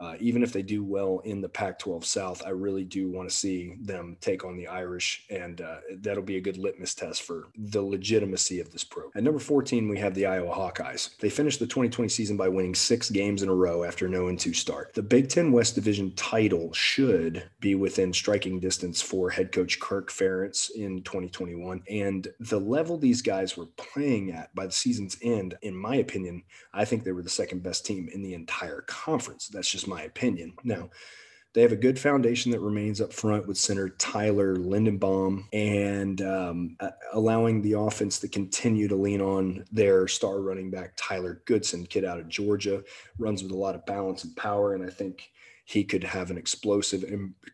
[0.00, 3.28] uh, even if they do well in the Pac 12 South, I really do want
[3.28, 7.22] to see them take on the Irish, and uh, that'll be a good litmus test
[7.22, 9.12] for the legitimacy of this program.
[9.14, 11.16] At number 14, we have the Iowa Hawkeyes.
[11.18, 14.52] They finished the 2020 season by winning six games in a row after no 2
[14.52, 14.94] start.
[14.94, 20.10] The Big Ten West Division title should be within striking distance for head coach Kirk
[20.10, 21.82] Ferentz in 2021.
[21.88, 26.42] And the level these guys were playing at by the season's end, in my opinion,
[26.72, 29.48] I think they were the second best team in the entire conference.
[29.48, 30.54] That's just my opinion.
[30.64, 30.90] Now,
[31.54, 36.76] they have a good foundation that remains up front with center Tyler Linderbaum and um,
[37.12, 42.04] allowing the offense to continue to lean on their star running back, Tyler Goodson, kid
[42.04, 42.82] out of Georgia,
[43.18, 44.74] runs with a lot of balance and power.
[44.74, 45.30] And I think
[45.64, 47.04] he could have an explosive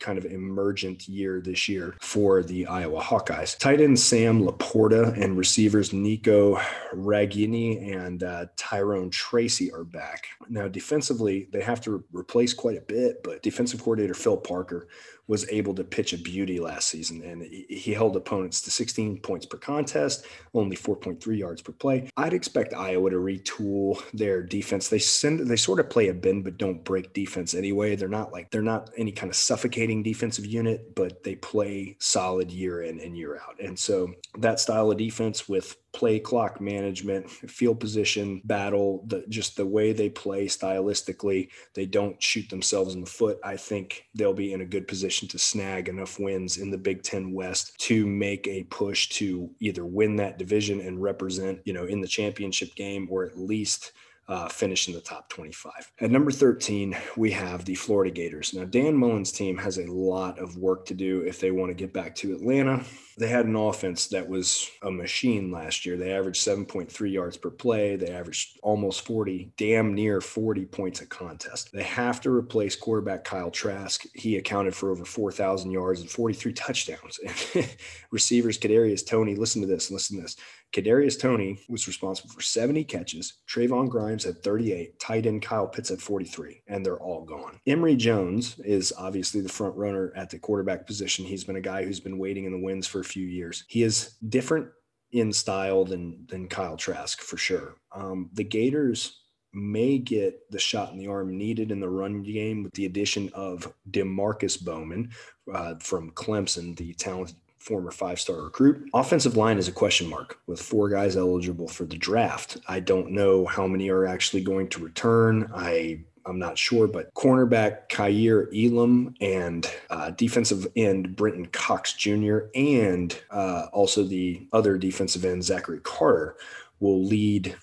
[0.01, 3.57] kind of emergent year this year for the Iowa Hawkeyes.
[3.57, 6.57] Tight end Sam LaPorta and receivers Nico
[6.93, 10.27] Ragaini and uh, Tyrone Tracy are back.
[10.49, 14.89] Now, defensively, they have to re- replace quite a bit, but defensive coordinator Phil Parker
[15.31, 19.47] was able to pitch a beauty last season, and he held opponents to 16 points
[19.47, 22.11] per contest, only 4.3 yards per play.
[22.17, 24.89] I'd expect Iowa to retool their defense.
[24.89, 27.95] They send they sort of play a bend but don't break defense anyway.
[27.95, 32.51] They're not like they're not any kind of suffocating defensive unit, but they play solid
[32.51, 33.61] year in and year out.
[33.61, 39.57] And so that style of defense with play clock management, field position battle, the just
[39.57, 43.39] the way they play stylistically, they don't shoot themselves in the foot.
[43.43, 47.03] I think they'll be in a good position to snag enough wins in the Big
[47.03, 51.85] 10 West to make a push to either win that division and represent, you know,
[51.85, 53.93] in the championship game or at least
[54.31, 55.73] uh, finish in the top 25.
[56.01, 58.55] At number 13, we have the Florida Gators.
[58.55, 61.75] Now, Dan Mullen's team has a lot of work to do if they want to
[61.75, 62.85] get back to Atlanta.
[63.19, 65.97] They had an offense that was a machine last year.
[65.97, 67.97] They averaged 7.3 yards per play.
[67.97, 71.73] They averaged almost 40, damn near 40 points a contest.
[71.73, 74.05] They have to replace quarterback Kyle Trask.
[74.15, 77.19] He accounted for over 4,000 yards and 43 touchdowns.
[78.13, 80.37] Receivers Kadarius Toney, listen to this, listen to this.
[80.73, 83.39] Kadarius Toney was responsible for 70 catches.
[83.49, 84.99] Trevon Grimes had 38.
[85.01, 87.61] Tight end Kyle Pitts had 43, and they're all gone.
[87.67, 91.25] Emory Jones is obviously the front runner at the quarterback position.
[91.25, 93.65] He's been a guy who's been waiting in the wings for a few years.
[93.69, 94.69] He is different
[95.13, 97.77] in style than than Kyle Trask for sure.
[97.93, 99.21] Um, the Gators
[99.53, 103.29] may get the shot in the arm needed in the run game with the addition
[103.35, 105.11] of Demarkcus Bowman
[105.53, 108.89] uh, from Clemson, the talented former five star recruit.
[108.95, 112.57] Offensive line is a question mark with four guys eligible for the draft.
[112.67, 115.51] I don't know how many are actually going to return.
[115.55, 122.39] I I'm not sure, but cornerback Kaiir Elam and uh, defensive end Brenton Cox Jr.
[122.55, 126.37] and uh, also the other defensive end Zachary Carter
[126.81, 127.57] will lead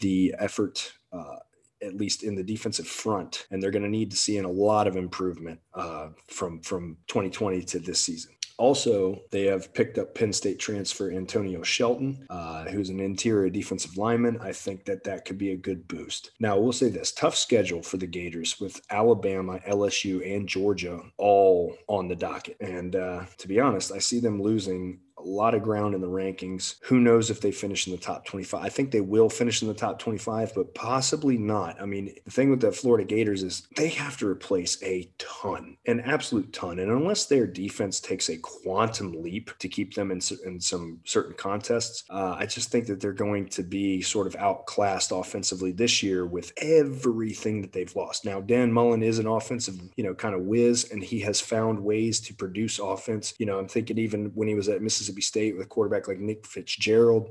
[0.00, 0.92] the effort.
[1.12, 1.36] Uh,
[1.82, 4.50] at least in the defensive front, and they're going to need to see in a
[4.50, 8.33] lot of improvement uh, from from 2020 to this season.
[8.58, 13.96] Also, they have picked up Penn State transfer Antonio Shelton, uh, who's an interior defensive
[13.96, 14.38] lineman.
[14.40, 16.30] I think that that could be a good boost.
[16.40, 21.76] Now, we'll say this tough schedule for the Gators with Alabama, LSU, and Georgia all
[21.88, 22.56] on the docket.
[22.60, 26.06] And uh, to be honest, I see them losing a lot of ground in the
[26.06, 26.76] rankings.
[26.82, 28.62] Who knows if they finish in the top 25?
[28.62, 31.80] I think they will finish in the top 25, but possibly not.
[31.80, 35.76] I mean, the thing with the Florida Gators is they have to replace a ton,
[35.86, 36.78] an absolute ton.
[36.78, 41.34] And unless their defense takes a quantum leap to keep them in, in some certain
[41.34, 46.02] contests, uh, I just think that they're going to be sort of outclassed offensively this
[46.02, 48.24] year with everything that they've lost.
[48.24, 51.82] Now, Dan Mullen is an offensive, you know, kind of whiz, and he has found
[51.82, 53.34] ways to produce offense.
[53.38, 56.08] You know, I'm thinking even when he was at Mississippi Mississippi State with a quarterback
[56.08, 57.30] like Nick Fitzgerald,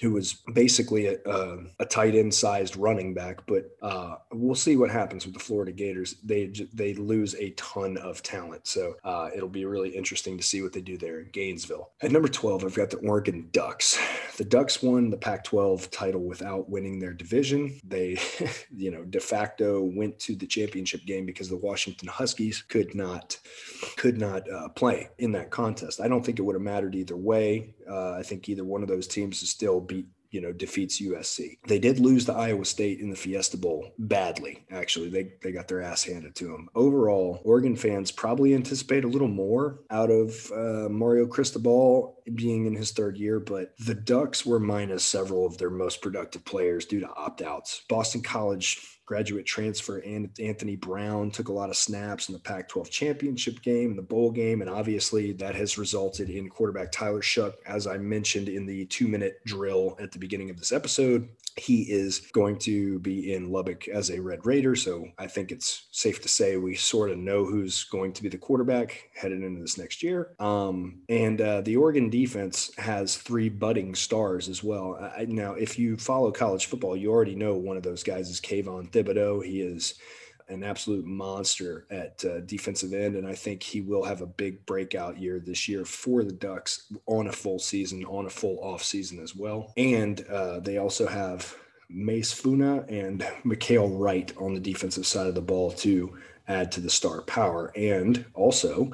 [0.00, 3.46] who was basically a, a, a tight end sized running back.
[3.46, 6.16] But uh, we'll see what happens with the Florida Gators.
[6.24, 10.62] They they lose a ton of talent, so uh, it'll be really interesting to see
[10.62, 11.90] what they do there in Gainesville.
[12.02, 13.98] At number twelve, I've got the Oregon Ducks.
[14.36, 17.80] The Ducks won the Pac-12 title without winning their division.
[17.82, 18.18] They,
[18.76, 23.36] you know, de facto went to the championship game because the Washington Huskies could not
[23.96, 26.00] could not uh, play in that contest.
[26.00, 27.74] I don't think it would have mattered either way.
[27.88, 31.58] Uh, I think either one of those teams is still beat you know defeats USC.
[31.66, 34.64] They did lose to Iowa State in the Fiesta Bowl badly.
[34.70, 36.68] Actually, they they got their ass handed to them.
[36.74, 42.74] Overall, Oregon fans probably anticipate a little more out of uh, Mario Cristobal being in
[42.74, 47.00] his third year, but the Ducks were minus several of their most productive players due
[47.00, 47.82] to opt outs.
[47.88, 52.68] Boston College graduate transfer and Anthony Brown took a lot of snaps in the Pac
[52.68, 57.54] 12 championship game, the bowl game, and obviously that has resulted in quarterback Tyler Shough,
[57.66, 61.26] as I mentioned in the two minute drill at the beginning of this episode.
[61.56, 64.76] He is going to be in Lubbock as a Red Raider.
[64.76, 68.28] So I think it's safe to say we sort of know who's going to be
[68.28, 70.34] the quarterback headed into this next year.
[70.38, 75.12] Um, and uh, the Oregon defense has three budding stars as well.
[75.16, 78.40] I, now, if you follow college football, you already know one of those guys is
[78.40, 79.44] Kayvon Thibodeaux.
[79.44, 79.94] He is
[80.48, 84.64] an absolute monster at uh, defensive end, and I think he will have a big
[84.64, 88.82] breakout year this year for the Ducks on a full season, on a full off
[88.82, 89.72] season as well.
[89.76, 91.54] And uh, they also have
[91.90, 96.16] Mase Funa and Mykael Wright on the defensive side of the ball to
[96.48, 98.90] add to the star power, and also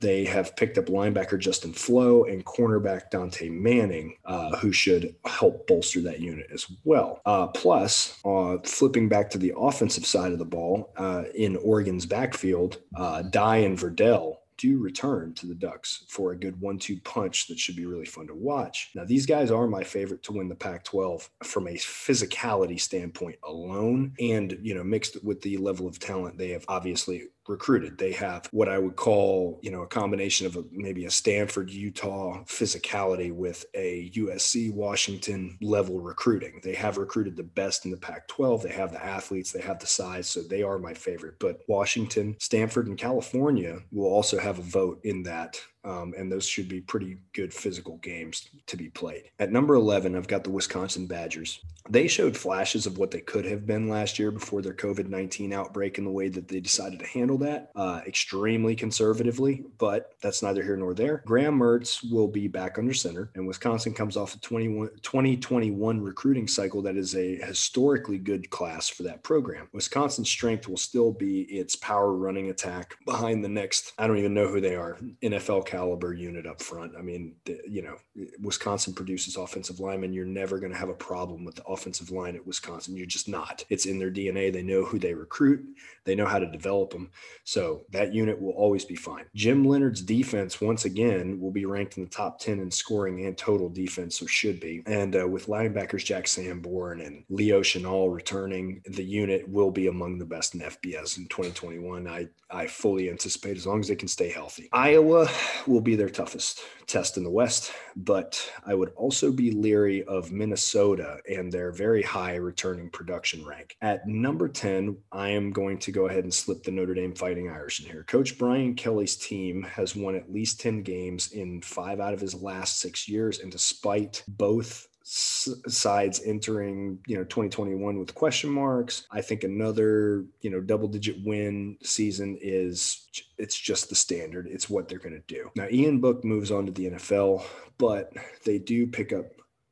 [0.00, 5.66] they have picked up linebacker Justin Flowe and cornerback Dante Manning, uh, who should help
[5.66, 7.20] bolster that unit as well.
[7.24, 12.06] Uh, plus, uh, flipping back to the offensive side of the ball uh, in Oregon's
[12.06, 16.98] backfield, uh, Dye and Verdell do return to the Ducks for a good one two
[17.00, 18.90] punch that should be really fun to watch.
[18.94, 23.36] Now, these guys are my favorite to win the Pac 12 from a physicality standpoint
[23.44, 27.98] alone, and, you know, mixed with the level of talent they have obviously recruited.
[27.98, 31.70] They have what I would call, you know, a combination of a, maybe a Stanford,
[31.70, 36.60] Utah physicality with a USC, Washington level recruiting.
[36.62, 38.62] They have recruited the best in the Pac 12.
[38.62, 40.28] They have the athletes, they have the size.
[40.28, 41.34] So they are my favorite.
[41.38, 46.46] But Washington, Stanford, and California will also have a vote in that um, and those
[46.46, 49.30] should be pretty good physical games to be played.
[49.38, 51.60] At number 11, I've got the Wisconsin Badgers.
[51.88, 55.52] They showed flashes of what they could have been last year before their COVID 19
[55.52, 60.42] outbreak and the way that they decided to handle that uh, extremely conservatively, but that's
[60.42, 61.22] neither here nor there.
[61.26, 66.82] Graham Mertz will be back under center, and Wisconsin comes off a 2021 recruiting cycle
[66.82, 69.68] that is a historically good class for that program.
[69.72, 74.34] Wisconsin's strength will still be its power running attack behind the next, I don't even
[74.34, 76.92] know who they are, NFL caliber unit up front.
[76.98, 77.96] I mean, the, you know,
[78.40, 80.14] Wisconsin produces offensive linemen.
[80.14, 82.96] You're never going to have a problem with the offensive line at Wisconsin.
[82.96, 83.62] You're just not.
[83.68, 84.50] It's in their DNA.
[84.50, 85.62] They know who they recruit,
[86.04, 87.10] they know how to develop them.
[87.44, 89.24] So that unit will always be fine.
[89.34, 93.36] Jim Leonhard's defense, once again, will be ranked in the top 10 in scoring and
[93.36, 94.82] total defense, or should be.
[94.86, 100.18] And uh, with linebackers Jack Sanborn and Leo Chenal returning, the unit will be among
[100.18, 102.08] the best in FBS in 2021.
[102.08, 104.68] I, I fully anticipate as long as they can stay healthy.
[104.72, 105.28] Iowa
[105.66, 110.32] will be their toughest test in the West, but I would also be leery of
[110.32, 113.76] Minnesota and their very high returning production rank.
[113.82, 117.48] At number 10, I am going to go ahead and slip the Notre Dame Fighting
[117.48, 118.04] Irish in here.
[118.04, 122.34] Coach Brian Kelly's team has won at least 10 games in five out of his
[122.34, 123.40] last six years.
[123.40, 129.06] And despite both sides entering you know 2021 with question marks.
[129.12, 133.06] I think another you know double digit win season is
[133.38, 134.48] it's just the standard.
[134.48, 135.50] It's what they're going to do.
[135.54, 137.44] Now ian book moves on to the nfl
[137.78, 138.12] but
[138.44, 139.26] they do pick up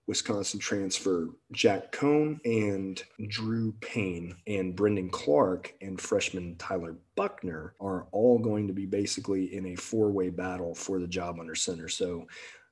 [0.07, 8.07] Wisconsin transfer Jack Coan and Drew Pyne and Brendan Clark and freshman Tyler Buckner are
[8.13, 11.89] all going to be basically in a four way battle for the job under center.
[11.89, 12.27] So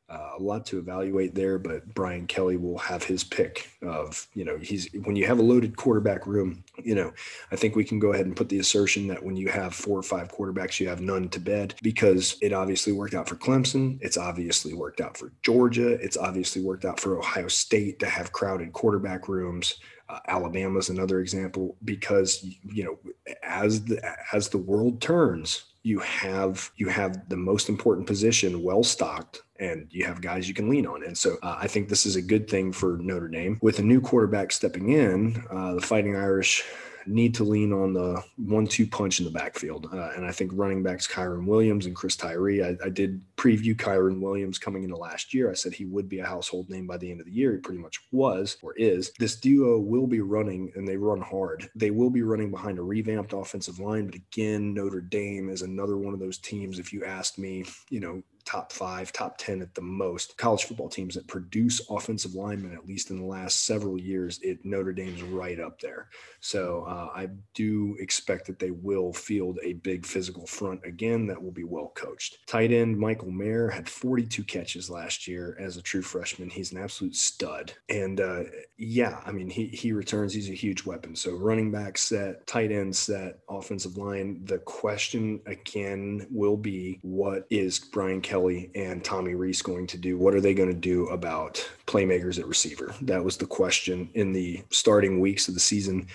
[0.08, 4.44] uh, a lot to evaluate there, but Brian Kelly will have his pick of, you
[4.44, 7.12] know, he's when you have a loaded quarterback room, you know,
[7.50, 9.98] I think we can go ahead and put the assertion that when you have four
[9.98, 13.98] or five quarterbacks, you have none to bed because it obviously worked out for Clemson.
[14.02, 15.92] It's obviously worked out for Georgia.
[15.92, 19.76] It's obviously worked out for Ohio State to have crowded quarterback rooms.
[20.10, 22.98] Uh, Alabama is another example because, you know,
[23.42, 24.02] as the,
[24.34, 29.86] as the world turns, you have you have the most important position well stocked and
[29.90, 31.04] you have guys you can lean on.
[31.04, 33.58] And so uh, I think this is a good thing for Notre Dame.
[33.62, 36.64] With a new quarterback stepping in, uh, the Fighting Irish
[37.06, 39.88] need to lean on the one-two punch in the backfield.
[39.92, 42.62] Uh, and I think running backs Kyren Williams and Chris Tyree.
[42.62, 45.50] I, I, did preview Kyren Williams coming into last year.
[45.50, 47.52] I said he would be a household name by the end of the year.
[47.52, 49.12] He pretty much was or is.
[49.18, 51.68] This duo will be running, and they run hard.
[51.74, 54.06] They will be running behind a revamped offensive line.
[54.06, 56.78] But again, Notre Dame is another one of those teams.
[56.78, 60.88] If you asked me, you know, top five, top 10 at the most college football
[60.88, 65.22] teams that produce offensive linemen, at least in the last several years, it Notre Dame's
[65.22, 66.08] right up there.
[66.40, 71.40] So uh, I do expect that they will field a big physical front again that
[71.40, 72.38] will be well coached.
[72.46, 76.50] Tight end Michael Mayer had 42 catches last year as a true freshman.
[76.50, 77.72] He's an absolute stud.
[77.88, 78.44] And uh,
[78.76, 81.14] yeah, I mean, he, he returns, he's a huge weapon.
[81.14, 84.44] So running back set, tight end set, offensive line.
[84.44, 88.31] The question again will be what is Brian Kelly
[88.74, 90.18] and Tommy Rees going to do?
[90.18, 92.94] What are they going to do about playmakers at receiver?
[93.02, 96.08] That was the question in the starting weeks of the season.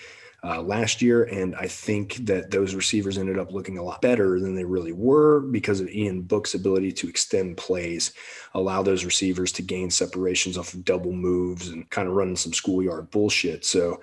[0.44, 1.24] Uh, last year.
[1.24, 4.92] And I think that those receivers ended up looking a lot better than they really
[4.92, 8.14] were because of Ian Book's ability to extend plays,
[8.54, 12.54] allow those receivers to gain separations off of double moves and kind of run some
[12.54, 13.66] schoolyard bullshit.
[13.66, 14.00] So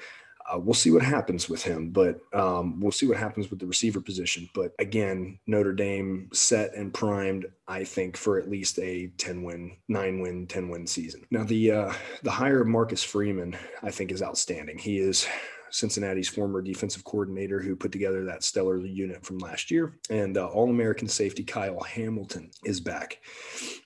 [0.53, 3.67] uh, we'll see what happens with him, but um, we'll see what happens with the
[3.67, 4.49] receiver position.
[4.55, 9.77] But again, Notre Dame set and primed, I think, for at least a 10 win,
[9.89, 11.25] nine win, 10 win season.
[11.31, 11.93] Now, the uh,
[12.23, 14.77] the hire of Marcus Freeman, I think, is outstanding.
[14.77, 15.27] He is
[15.75, 19.99] Cincinnati's former defensive coordinator who put together that stellar unit from last year.
[20.09, 23.19] And uh, All American safety Kyle Hamilton is back.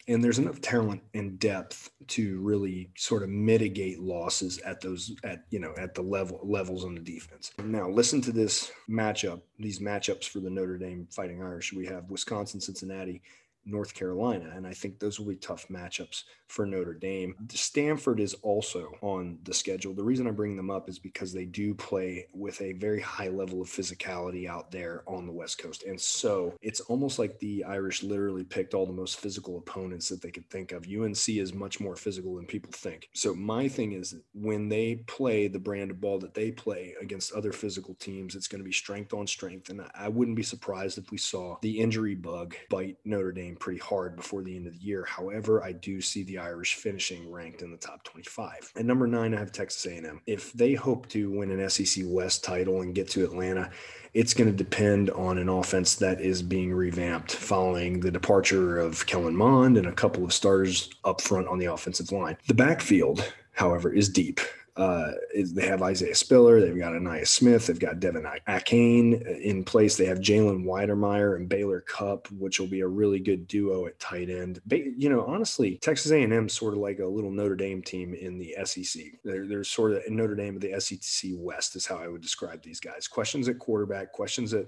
[0.06, 5.44] And there's enough talent and depth to really sort of mitigate losses at those at
[5.50, 7.52] you know at the level levels on the defense.
[7.64, 11.72] Now listen to this matchup, these matchups for the Notre Dame Fighting Irish.
[11.72, 13.22] We have Wisconsin, Cincinnati,
[13.68, 14.50] North Carolina.
[14.54, 17.34] And I think those will be tough matchups for Notre Dame.
[17.34, 17.46] Mm-hmm.
[17.50, 19.94] Stanford is also on the schedule.
[19.94, 23.28] The reason I bring them up is because they do play with a very high
[23.28, 25.84] level of physicality out there on the West Coast.
[25.84, 30.22] And so it's almost like the Irish literally picked all the most physical opponents that
[30.22, 30.86] they could think of.
[30.86, 33.10] UNC is much more physical than people think.
[33.12, 37.32] So my thing is when they play the brand of ball that they play against
[37.32, 39.68] other physical teams, it's going to be strength on strength.
[39.68, 43.80] And I wouldn't be surprised if we saw the injury bug bite Notre Dame pretty
[43.80, 45.04] hard before the end of the year.
[45.04, 48.72] However, I do see the Irish finishing ranked in the top 25.
[48.76, 50.20] At number nine, I have Texas A&M.
[50.26, 53.70] If they hope to win an SEC West title and get to Atlanta,
[54.14, 59.06] it's going to depend on an offense that is being revamped following the departure of
[59.06, 62.36] Kellen Mond and a couple of starters up front on the offensive line.
[62.46, 64.40] The backfield, however, is deep.
[64.78, 69.96] Uh, they have Isaiah Spiller, they've got Ainias Smith, they've got Devon Achane in place.
[69.96, 73.98] They have Jalen Wydermyer and Baylor Cupp, which will be a really good duo at
[73.98, 74.60] tight end.
[74.66, 78.38] But, You know, honestly, Texas A&M sort of like a little Notre Dame team in
[78.38, 79.02] the SEC.
[79.24, 82.62] They're, they're sort of Notre Dame of the SEC West is how I would describe
[82.62, 83.08] these guys.
[83.08, 84.66] Questions at quarterback, questions at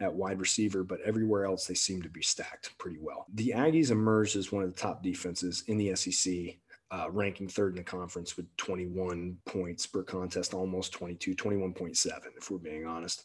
[0.00, 3.26] at wide receiver, but everywhere else they seem to be stacked pretty well.
[3.32, 6.58] The Aggies emerged as one of the top defenses in the SEC
[6.90, 12.50] uh, ranking third in the conference with 21 points per contest, almost 22, 21.7, if
[12.50, 13.24] we're being honest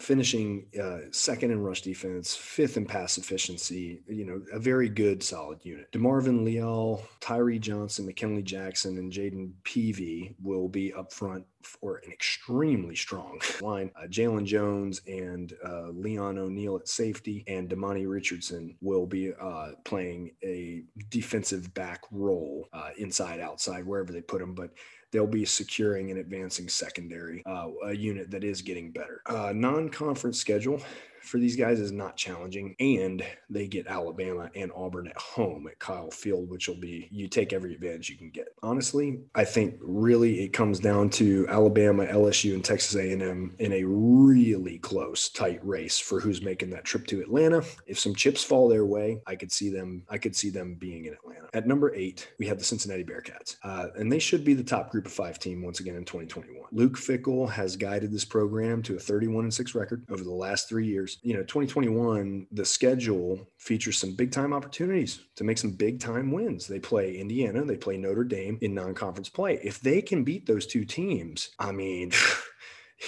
[0.00, 5.22] finishing uh, second in rush defense, fifth in pass efficiency, you know, a very good,
[5.22, 5.90] solid unit.
[5.92, 12.12] DeMarvin Leal, Tyree Johnson, McKinley Jackson, and Jayden Peevy will be up front for an
[12.12, 13.90] extremely strong line.
[13.96, 19.72] Uh, Jaylon Jones and uh, Leon O'Neal at safety, and Demani Richardson will be uh,
[19.84, 24.54] playing a defensive back role uh, inside, outside, wherever they put him.
[24.54, 24.70] But
[25.12, 29.22] they'll be securing and advancing secondary, uh, a unit that is getting better.
[29.26, 30.80] Uh, non conference schedule
[31.28, 32.74] for these guys is not challenging.
[32.80, 37.28] And they get Alabama and Auburn at home at Kyle Field, which will be you
[37.28, 38.48] take every advantage you can get.
[38.62, 43.84] Honestly, I think really it comes down to Alabama, LSU, and Texas A&M in a
[43.84, 47.62] really close, tight race for who's making that trip to Atlanta.
[47.86, 50.02] If some chips fall their way, I could see them.
[50.08, 51.48] I could see them being in Atlanta.
[51.54, 54.90] At number eight, we have the Cincinnati Bearcats, uh, and they should be the top
[54.90, 56.68] Group of Five team once again in 2021.
[56.72, 60.68] Luke Fickell has guided this program to a 31 and six record over the last
[60.68, 65.72] three years you know 2021 the schedule features some big time opportunities to make some
[65.72, 66.66] big time wins.
[66.66, 69.60] They play indiana they play notre dame in non-conference play.
[69.62, 72.12] If they can beat those two teams i mean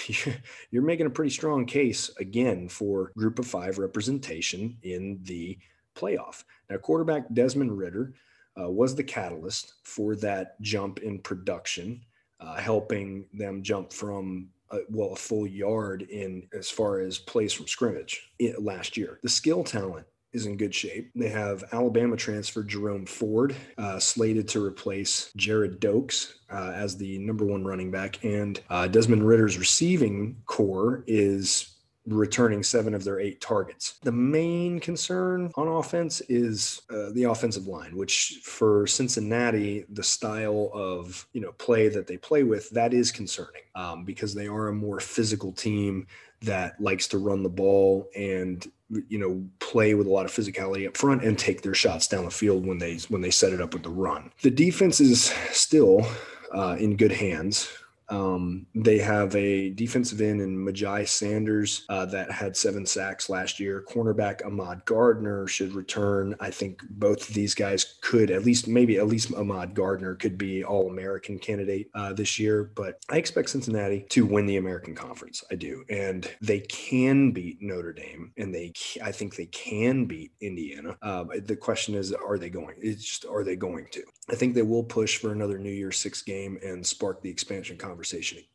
[0.71, 5.59] you're making a pretty strong case again for group of five representation in the
[5.97, 6.45] playoff.
[6.69, 8.15] Now quarterback desmond Ridder
[8.61, 12.03] uh, was the catalyst for that jump in production
[12.41, 17.53] uh, helping them jump from a, well a full yard in as far as plays
[17.53, 19.19] from scrimmage last year.
[19.23, 21.11] The skill talent is in good shape.
[21.15, 27.19] They have Alabama transfer Jerome Ford uh, slated to replace Gerrid Doaks uh, as the
[27.19, 33.21] number one running back, and uh, Desmond Ridder's receiving core is returning seven of their
[33.21, 33.99] eight targets.
[34.03, 40.71] The main concern on offense is uh, the offensive line, which for Cincinnati, the style
[40.73, 44.69] of you know play that they play with, that is concerning um, because they are
[44.69, 46.07] a more physical team
[46.43, 48.71] that likes to run the ball and
[49.09, 52.25] you know play with a lot of physicality up front and take their shots down
[52.25, 54.33] the field when they when they set it up with the run.
[54.43, 56.07] The defense is still
[56.53, 57.71] uh, in good hands.
[58.11, 63.61] Um, they have a defensive end in Myjai Sanders uh, that had seven sacks last
[63.61, 63.85] year.
[63.89, 66.35] Cornerback Ahmad Gardner should return.
[66.41, 70.37] I think both of these guys could at least, maybe at least Ahmad Gardner could
[70.37, 72.73] be All American candidate uh, this year.
[72.75, 75.45] But I expect Cincinnati to win the American Conference.
[75.51, 80.33] I do, and they can beat Notre Dame, and they I think they can beat
[80.41, 80.97] Indiana.
[81.03, 82.77] Uh, the question is, are they going?
[82.81, 84.03] It's just are they going to?
[84.29, 87.77] I think they will push for another New Year's Six game and spark the expansion
[87.77, 88.00] conversation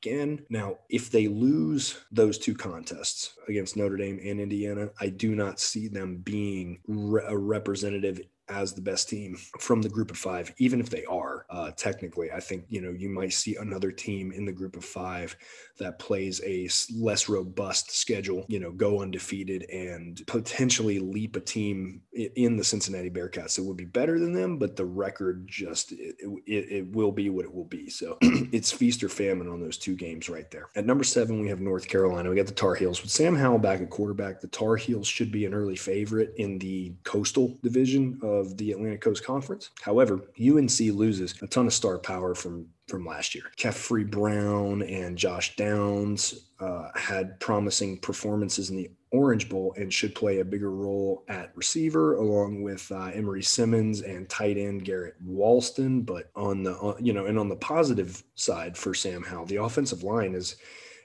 [0.02, 0.46] again.
[0.50, 5.60] Now, if they lose those two contests against Notre Dame and Indiana, I do not
[5.60, 10.54] see them being re- a representative as the best team from the group of five,
[10.58, 12.32] even if they are uh, technically.
[12.32, 15.36] I think you know you might see another team in the group of five
[15.78, 22.02] that plays a less robust schedule, you know, go undefeated and potentially leap a team
[22.14, 26.16] in the Cincinnati Bearcats that would be better than them, but the record just it,
[26.46, 27.90] it, it will be what it will be.
[27.90, 30.70] So it's feast or famine on those two games right there.
[30.76, 32.30] At number seven, we have North Carolina.
[32.30, 34.40] We got the Tar Heels with Sam Howell back at quarterback.
[34.40, 39.02] The Tar Heels should be an early favorite in the Coastal Division of the Atlantic
[39.02, 39.70] Coast Conference.
[39.82, 43.46] However, UNC loses a ton of star power from from last year.
[43.58, 50.14] Khafre Brown and Josh Downs uh, had promising performances in the Orange Bowl and should
[50.14, 55.16] play a bigger role at receiver, along with uh, Emery Simmons and tight end Garrett
[55.26, 56.06] Walston.
[56.06, 59.62] But on the uh, you know, and on the positive side for Sam Howell, the
[59.64, 60.58] offensive line is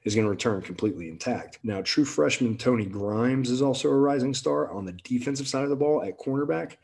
[0.05, 1.59] is going to return completely intact.
[1.63, 5.71] Now, true freshman Tony Grimes is also a rising star on the defensive side of
[5.71, 6.77] the ball at cornerback.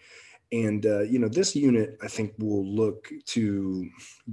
[0.53, 3.89] And, uh, you know, this unit, I think, will look to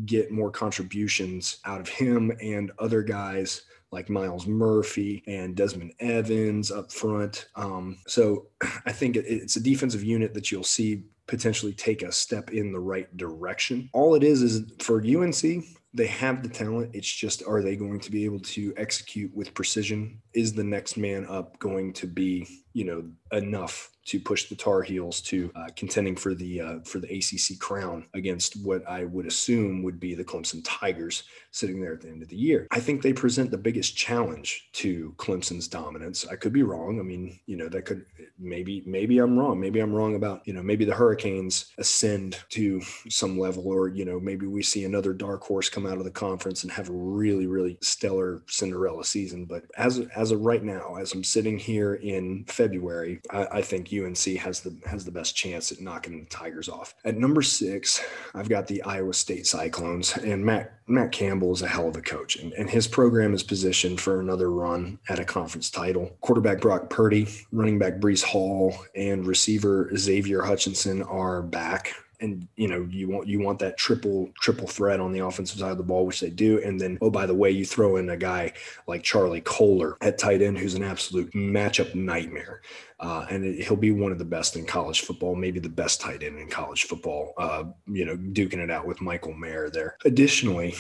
[0.05, 6.71] get more contributions out of him and other guys like Myles Murphy and Desmond Evans
[6.71, 7.47] up front.
[7.55, 8.47] Um, so
[8.85, 12.79] I think it's a defensive unit that you'll see potentially take a step in the
[12.79, 13.89] right direction.
[13.93, 16.91] All it is is for UNC, they have the talent.
[16.93, 20.19] It's just, are they going to be able to execute with precision?
[20.33, 24.81] Is the next man up going to be, you know, enough to push the Tar
[24.81, 29.25] Heels to uh, contending for the uh, for the ACC crown against what I would
[29.25, 32.67] assume would be the Clemson Tigers sitting there at the end of the year.
[32.71, 36.27] I think they present the biggest challenge to Clemson's dominance.
[36.27, 36.99] I could be wrong.
[36.99, 38.05] I mean, you know, that could
[38.37, 39.59] maybe maybe I'm wrong.
[39.59, 44.03] Maybe I'm wrong about you know maybe the Hurricanes ascend to some level, or you
[44.03, 46.93] know maybe we see another dark horse come out of the conference and have a
[46.93, 49.45] really really stellar Cinderella season.
[49.45, 53.89] But as as of right now, as I'm sitting here in February, I, I think
[53.93, 56.95] UNC has the has the best chance at knocking the Tigers off.
[57.05, 58.03] At number six,
[58.33, 62.01] I've got the Iowa State Cyclones, and Matt Matt Campbell is a hell of a
[62.01, 66.15] coach, and, and his program is positioned for another run at a conference title.
[66.21, 71.93] Quarterback Brock Purdy, running back Breece Hall, and receiver Xavier Hutchinson are back
[72.23, 75.71] and you know you want you want that triple triple threat on the offensive side
[75.71, 76.61] of the ball, which they do.
[76.63, 78.53] And then oh by the way, you throw in a guy
[78.87, 82.61] like Charlie Kolar at tight end, who's an absolute matchup nightmare.
[82.99, 85.99] Uh, and it, he'll be one of the best in college football, maybe the best
[85.99, 87.33] tight end in college football.
[87.37, 89.97] Uh, you know, duking it out with Michael Mayer there.
[90.05, 90.73] Additionally,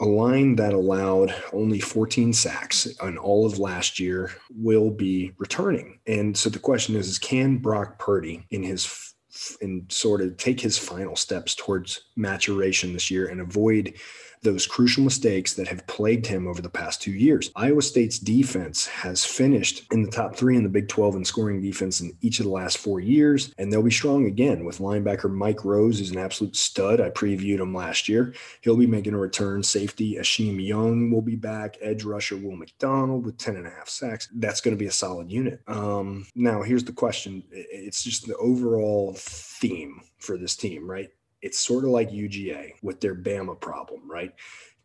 [0.00, 5.98] a line that allowed only 14 sacks on all of last year will be returning.
[6.06, 9.14] And so the question is, is can Brock Purdy in his
[9.60, 13.94] and sort of take his final steps towards maturation this year and avoid
[14.42, 17.50] those crucial mistakes that have plagued him over the past two years.
[17.56, 21.60] Iowa State's defense has finished in the top three in the Big 12 in scoring
[21.60, 25.30] defense in each of the last four years, and they'll be strong again with linebacker
[25.30, 27.00] Mike Rose, who's an absolute stud.
[27.00, 28.34] I previewed him last year.
[28.60, 29.62] He'll be making a return.
[29.62, 31.76] Safety Isheem Young will be back.
[31.80, 34.28] Edge rusher Will McDonald with 10 and a half sacks.
[34.34, 35.60] That's going to be a solid unit.
[35.66, 41.10] Um, now, here's the question it's just the overall theme for this team, right?
[41.46, 44.34] It's sort of like UGA with their Bama problem, right?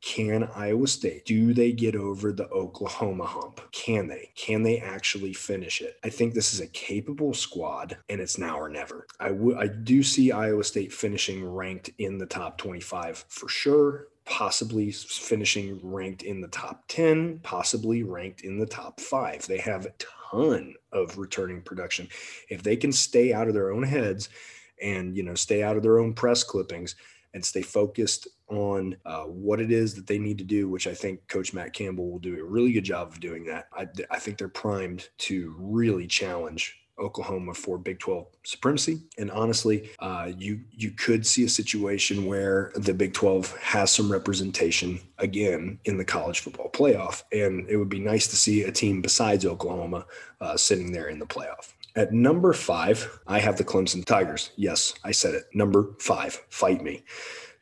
[0.02, 3.62] Can Iowa State, do they get over the Oklahoma hump?
[3.72, 4.32] Can they?
[4.36, 5.98] Can they actually finish it?
[6.04, 9.06] I think this is a capable squad and it's now or never.
[9.20, 15.80] I do see Iowa State finishing ranked in the top 25 for sure, possibly finishing
[15.84, 19.46] ranked in the top 10, possibly ranked in the top 5.
[19.46, 19.94] They have a
[20.32, 22.08] ton of returning production.
[22.50, 24.30] If they can stay out of their own heads
[24.82, 26.96] and you know stay out of their own press clippings
[27.34, 30.94] and stay focused on uh, what it is that they need to do, which I
[30.94, 33.68] think Coach Matt Campbell will do a really good job of doing that.
[33.74, 39.02] I, I think they're primed to really challenge Oklahoma for Big 12 supremacy.
[39.18, 44.12] And honestly, uh, you you could see a situation where the Big 12 has some
[44.12, 48.72] representation again in the college football playoff, and it would be nice to see a
[48.72, 50.06] team besides Oklahoma
[50.40, 51.74] uh, sitting there in the playoff.
[51.96, 54.52] At number five, I have the Clemson Tigers.
[54.56, 55.44] Yes, I said it.
[55.54, 57.04] Number five, fight me.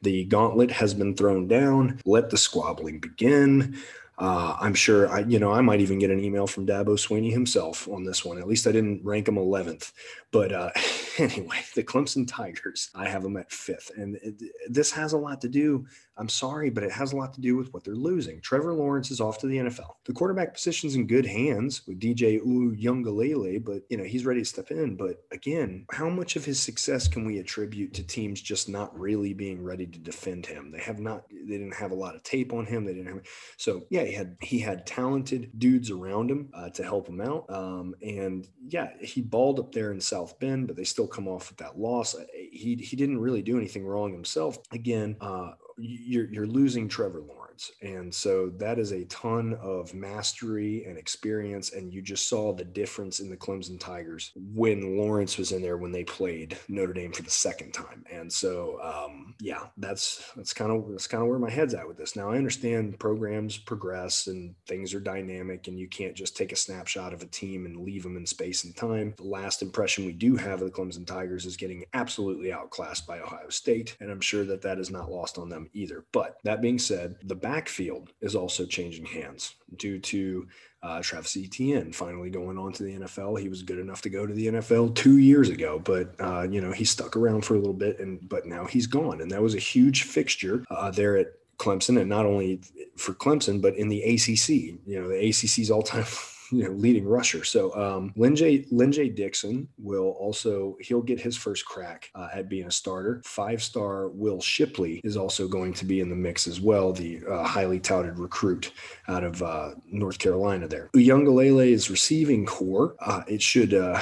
[0.02, 2.00] The gauntlet has been thrown down.
[2.06, 3.78] Let the squabbling begin.
[4.20, 7.32] Uh, I'm sure I, you know, I might even get an email from Dabo Swinney
[7.32, 8.38] himself on this one.
[8.38, 9.94] At least I didn't rank him 11th.
[10.32, 10.72] But uh,
[11.18, 13.92] anyway, the Clemson Tigers, I have them at fifth.
[13.96, 15.86] And it, this has a lot to do,
[16.20, 18.42] I'm sorry, but it has a lot to do with what they're losing.
[18.42, 19.96] Trevor Lawrence is off to the NFL.
[20.06, 24.46] The quarterback position's in good hands with DJ Uiagalelei, but, you know, he's ready to
[24.46, 24.96] step in.
[24.96, 29.34] But again, how much of his success can we attribute to teams just not really
[29.34, 30.72] being ready to defend him?
[30.72, 32.86] They have not, they didn't have a lot of tape on him.
[32.86, 33.26] They didn't have,
[33.58, 37.46] so yeah, he had, he had talented dudes around him uh, to help him out.
[37.50, 41.50] Um, and yeah, he balled up there in South Bend, but they still come off
[41.50, 42.16] with that loss.
[42.52, 44.58] He he didn't really do anything wrong himself.
[44.72, 47.39] Again, uh, you're you're losing Trevor Lawrence
[47.82, 51.74] and so that is a ton of mastery and experience.
[51.74, 55.78] And you just saw the difference in the Clemson Tigers when Lawrence was in there
[55.78, 58.04] when they played Notre Dame for the second time.
[58.12, 61.88] And so, um, yeah, that's that's kind of that's kind of where my head's at
[61.88, 62.16] with this.
[62.16, 66.58] Now I understand programs progress and things are dynamic, and you can't just take a
[66.58, 69.14] snapshot of a team and leave them in space and time.
[69.18, 73.20] The last impression we do have of the Clemson Tigers is getting absolutely outclassed by
[73.20, 76.06] Ohio State, and I'm sure that that is not lost on them either.
[76.12, 80.48] But that being said, the backfield is also changing hands due to
[80.84, 83.40] uh, Travis Etienne finally going on to the NFL.
[83.40, 86.62] He was good enough to go to the NFL two years ago, but uh, you
[86.62, 89.42] know he stuck around for a little bit, and but now he's gone, and that
[89.42, 91.28] was a huge fixture uh, there at
[91.58, 92.62] Clemson, and not only
[92.98, 94.50] for Clemson, but in the ACC.
[94.86, 96.06] You know, the ACC's all-time
[96.52, 97.44] you know leading rusher.
[97.44, 102.68] So um, Lyn-J Lyn-J Dixon will also he'll get his first crack uh, at being
[102.68, 103.22] a starter.
[103.26, 107.22] Five star Will Shipley is also going to be in the mix as well, the
[107.30, 108.72] uh, highly touted recruit
[109.08, 110.68] out of uh, North Carolina.
[110.68, 112.96] There, Uiagalelei is receiving core.
[113.00, 114.00] Uh, it should uh,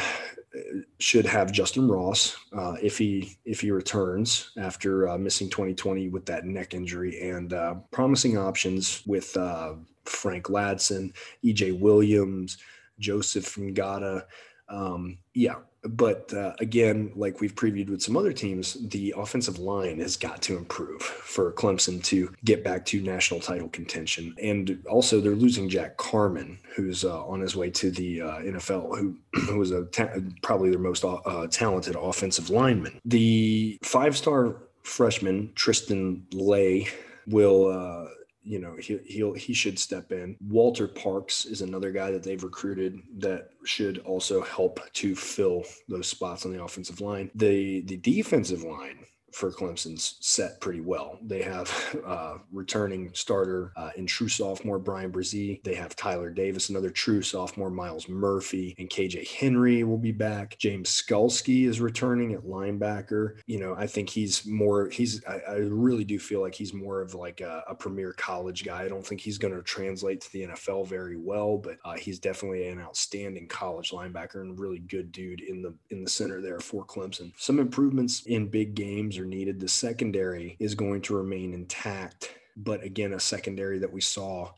[1.00, 6.26] should have Justin Ross uh, if he if he returns after uh, missing 2020 with
[6.26, 9.74] that neck injury, and uh, promising options with uh,
[10.08, 12.58] Frank Ladson, EJ Williams,
[13.00, 14.24] Joseph Ngata.
[14.70, 20.00] Um, yeah, but uh, again, like we've previewed with some other teams, the offensive line
[20.00, 24.36] has got to improve for Clemson to get back to national title contention.
[24.42, 28.98] And also, they're losing Jack Carman, who's uh, on his way to the uh, NFL,
[28.98, 30.10] who, who was a ta-
[30.42, 33.00] probably their most uh, talented offensive lineman.
[33.06, 36.88] The five star freshman, Tristan Leigh,
[37.28, 38.10] will uh,
[38.48, 40.38] you know he he'll he should step in.
[40.48, 46.08] Walter Parks is another guy that they've recruited that should also help to fill those
[46.08, 47.30] spots on the offensive line.
[47.36, 51.20] The the defensive line for Clemson's set pretty well.
[51.22, 55.62] They have uh, returning starter uh, in true sophomore Bryan Bresee.
[55.64, 60.58] They have Tyler Davis, another true sophomore Myles Murphy, and KJ Henry will be back.
[60.58, 63.36] James Skalski is returning at linebacker.
[63.46, 64.90] You know, I think he's more.
[64.90, 65.24] He's.
[65.26, 68.84] I, I really do feel like he's more of like a, a premier college guy.
[68.84, 72.20] I don't think he's going to translate to the NFL very well, but uh, he's
[72.20, 76.60] definitely an outstanding college linebacker and really good dude in the in the center there
[76.60, 77.34] for Clemson.
[77.38, 79.60] Some improvements in big games are needed.
[79.60, 84.52] The secondary is going to remain intact, but again, a secondary that we saw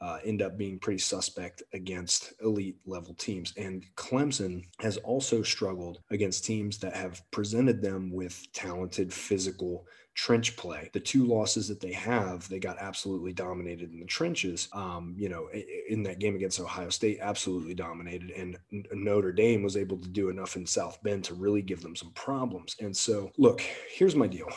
[0.00, 3.54] uh, end up being pretty suspect against elite level teams.
[3.56, 9.86] And Clemson has also struggled against teams that have presented them with talented physical
[10.16, 10.90] trench play.
[10.92, 14.68] The two losses that they have, they got absolutely dominated in the trenches.
[14.72, 15.48] Um, you know,
[15.88, 18.30] in that game against Ohio State, absolutely dominated.
[18.30, 18.56] And
[18.92, 22.10] Notre Dame was able to do enough in South Bend to really give them some
[22.12, 22.76] problems.
[22.80, 24.48] And so, look, here's my deal.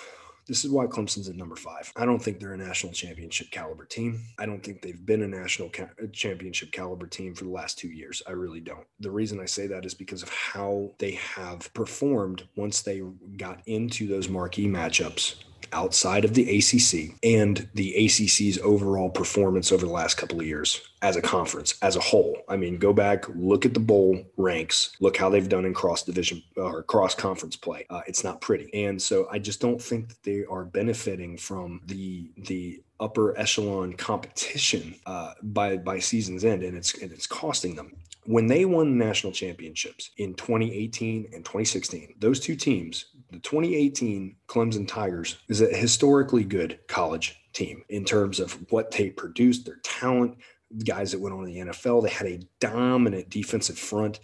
[0.48, 1.92] This is why Clemson's at number five.
[1.96, 4.24] I don't think they're a national championship caliber team.
[4.40, 7.90] I don't think they've been a national ca- championship caliber team for the last two
[7.90, 8.24] years.
[8.26, 8.88] I really don't.
[9.00, 13.04] The reason I say that is because of how they have performed once they
[13.38, 15.44] got into those marquee matchups
[15.74, 20.82] outside of the ACC and the ACC's overall performance over the last couple of years
[21.02, 22.38] as a conference, as a whole.
[22.48, 26.04] I mean, go back, look at the bowl ranks, look how they've done in cross
[26.04, 27.86] division or cross conference play.
[27.90, 31.82] Uh, it's not pretty, and so I just don't think that they are benefiting from
[31.86, 37.76] the the upper echelon competition uh, by by season's end, and it's and it's costing
[37.76, 37.94] them
[38.30, 44.88] when they won national championships in 2018 and 2016, those two teams, the 2018 Clemson
[44.88, 50.38] Tigers is a historically good college team in terms of what they produced, their talent,
[50.72, 52.04] the guys that went on to the NFL.
[52.04, 54.20] They had a dominant defensive front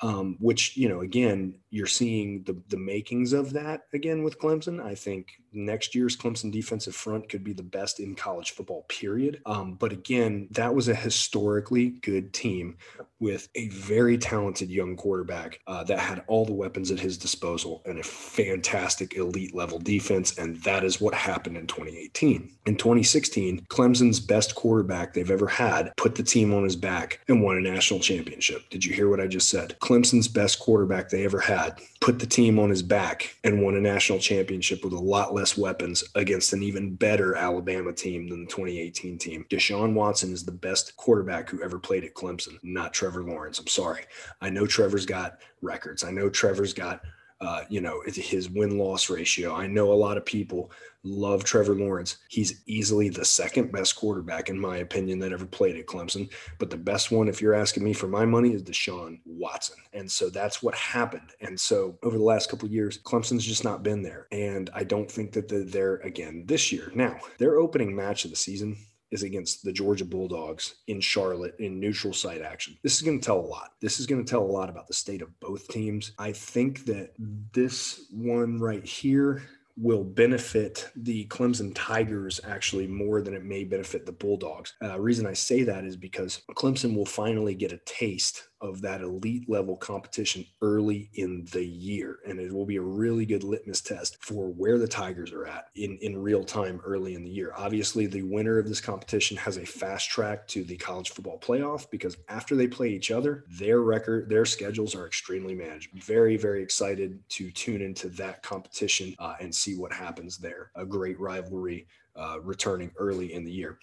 [0.00, 4.84] um, which you know again you're seeing the the makings of that again with Clemson.
[4.84, 8.84] I think next year's Clemson defensive front could be the best in college football.
[8.88, 9.40] Period.
[9.46, 12.76] Um, but again, that was a historically good team
[13.20, 17.82] with a very talented young quarterback uh, that had all the weapons at his disposal
[17.86, 20.36] and a fantastic elite level defense.
[20.36, 22.50] And that is what happened in 2018.
[22.66, 27.42] In 2016, Clemson's best quarterback they've ever had put the team on his back and
[27.42, 28.68] won a national championship.
[28.70, 29.76] Did you hear what I just said?
[29.80, 33.80] Clemson's best quarterback they ever had put the team on his back and won a
[33.80, 38.50] national championship with a lot less weapons against an even better Alabama team than the
[38.50, 39.46] 2018 team.
[39.50, 43.58] Deshaun Watson is the best quarterback who ever played at Clemson, not Trevor Lawrence.
[43.58, 44.02] I'm sorry.
[44.40, 46.04] I know Trevor's got records.
[46.04, 47.02] I know Trevor's got
[47.40, 49.54] uh, you know, his win loss ratio.
[49.54, 50.70] I know a lot of people
[51.02, 52.18] love Trevor Lawrence.
[52.28, 56.32] He's easily the second best quarterback, in my opinion, that ever played at Clemson.
[56.58, 59.76] But the best one, if you're asking me for my money, is Deshaun Watson.
[59.92, 61.32] And so that's what happened.
[61.40, 64.26] And so over the last couple years, Clemson's just not been there.
[64.32, 66.90] And I don't think that they're there again this year.
[66.94, 68.76] Now, their opening match of the season
[69.14, 72.76] is against the Georgia Bulldogs in Charlotte in neutral site action.
[72.82, 73.74] This is going to tell a lot.
[73.80, 76.12] This is going to tell a lot about the state of both teams.
[76.18, 77.12] I think that
[77.52, 79.42] this one right here
[79.76, 84.74] will benefit the Clemson Tigers actually more than it may benefit the Bulldogs.
[84.82, 89.02] Uh, reason I say that is because Clemson will finally get a taste of that
[89.02, 92.18] elite level competition early in the year.
[92.26, 95.66] And it will be a really good litmus test for where the Tigers are at
[95.76, 97.52] in, in real time early in the year.
[97.56, 101.90] Obviously, the winner of this competition has a fast track to the college football playoff
[101.90, 105.90] because after they play each other, their record, their schedules are extremely managed.
[105.92, 110.70] Very, very excited to tune into that competition uh, and see what happens there.
[110.74, 111.86] A great rivalry
[112.16, 113.78] uh, returning early in the year.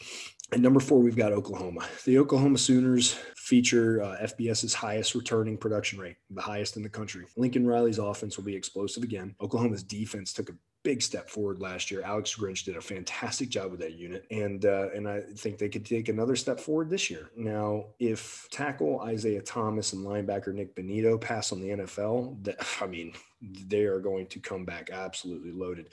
[0.54, 1.88] At number four, we've got Oklahoma.
[2.04, 7.26] The Oklahoma Sooners feature uh, FBS's highest returning production rate, the highest in the country.
[7.38, 9.34] Lincoln Riley's offense will be explosive again.
[9.40, 12.02] Oklahoma's defense took a big step forward last year.
[12.02, 15.70] Alex Grinch did a fantastic job with that unit, and uh, and I think they
[15.70, 17.30] could take another step forward this year.
[17.38, 22.88] Now, if tackle Isaiah Thomas and linebacker Nick Bonitto pass on the NFL, that I
[22.88, 25.90] mean, they are going to come back absolutely loaded.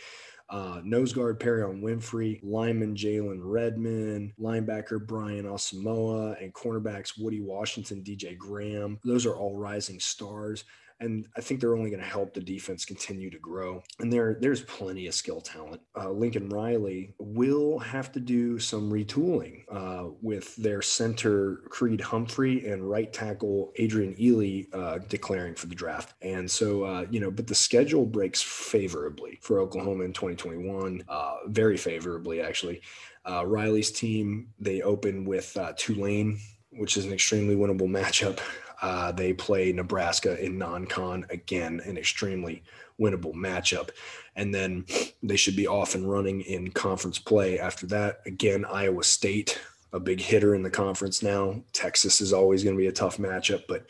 [0.51, 8.03] Uh, nose guard Perrion Winfrey, lineman Jalen Redmond, linebacker Brian Asamoah, and cornerbacks Woody Washington,
[8.03, 8.99] DJ Graham.
[9.05, 10.65] Those are all rising stars
[11.01, 13.83] and I think they're only going to help the defense continue to grow.
[14.01, 15.81] And there, there's plenty of skill talent.
[15.97, 22.67] Uh, Lincoln Riley will have to do some retooling uh, with their center Creed Humphrey
[22.69, 26.15] and right tackle Adrian Ealy uh, declaring for the draft.
[26.23, 31.37] And so, uh, you know, but the schedule breaks favorably for Oklahoma in 2021, uh,
[31.47, 32.83] very favorably actually.
[33.29, 36.39] Uh, Riley's team they open with Tulane
[36.79, 38.39] which is an extremely winnable matchup.
[38.81, 42.63] Uh, they play Nebraska in non-con again, an extremely
[43.01, 43.91] winnable matchup,
[44.37, 44.85] and then
[45.23, 48.21] they should be off and running in conference play after that.
[48.27, 49.59] Again, Iowa State,
[49.93, 51.63] a big hitter in the conference now.
[51.73, 53.87] Texas is always going to be a tough matchup, but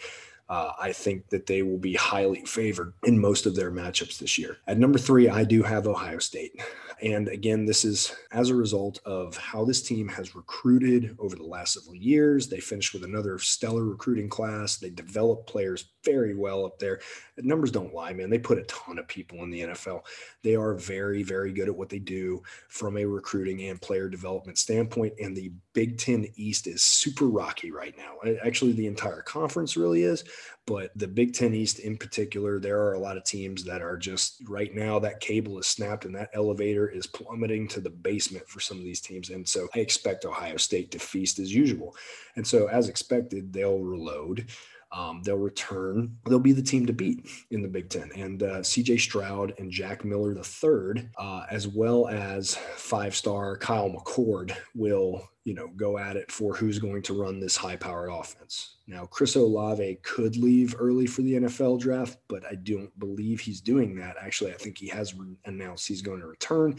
[0.48, 4.38] uh, I think that they will be highly favored in most of their matchups this
[4.38, 4.58] year.
[4.66, 6.60] At number three, I do have Ohio State.
[7.02, 11.44] And again, this is as a result of how this team has recruited over the
[11.44, 12.48] last several years.
[12.48, 14.78] They finished with another stellar recruiting class.
[14.78, 17.00] They developed players very well up there.
[17.44, 18.30] Numbers don't lie, man.
[18.30, 20.02] They put a ton of people in the NFL.
[20.42, 24.58] They are very, very good at what they do from a recruiting and player development
[24.58, 25.14] standpoint.
[25.20, 28.16] And the Big Ten East is super rocky right now.
[28.44, 30.24] Actually, the entire conference really is.
[30.66, 33.96] But the Big Ten East in particular, there are a lot of teams that are
[33.96, 38.46] just right now that cable is snapped and that elevator is plummeting to the basement
[38.46, 39.30] for some of these teams.
[39.30, 41.96] And so I expect Ohio State to feast as usual.
[42.36, 44.48] And so, as expected, they'll reload.
[44.90, 46.16] Um, they'll return.
[46.26, 48.10] They'll be the team to beat in the Big Ten.
[48.14, 53.90] And uh, CJ Stroud and Jack Miller III, uh, as well as five star Kyle
[53.90, 58.10] McCord, will you know go at it for who's going to run this high powered
[58.12, 58.76] offense.
[58.86, 63.62] Now, Chris Olave could leave early for the NFL draft, but I don't believe he's
[63.62, 64.16] doing that.
[64.20, 65.14] Actually, I think he has
[65.46, 66.78] announced he's going to return.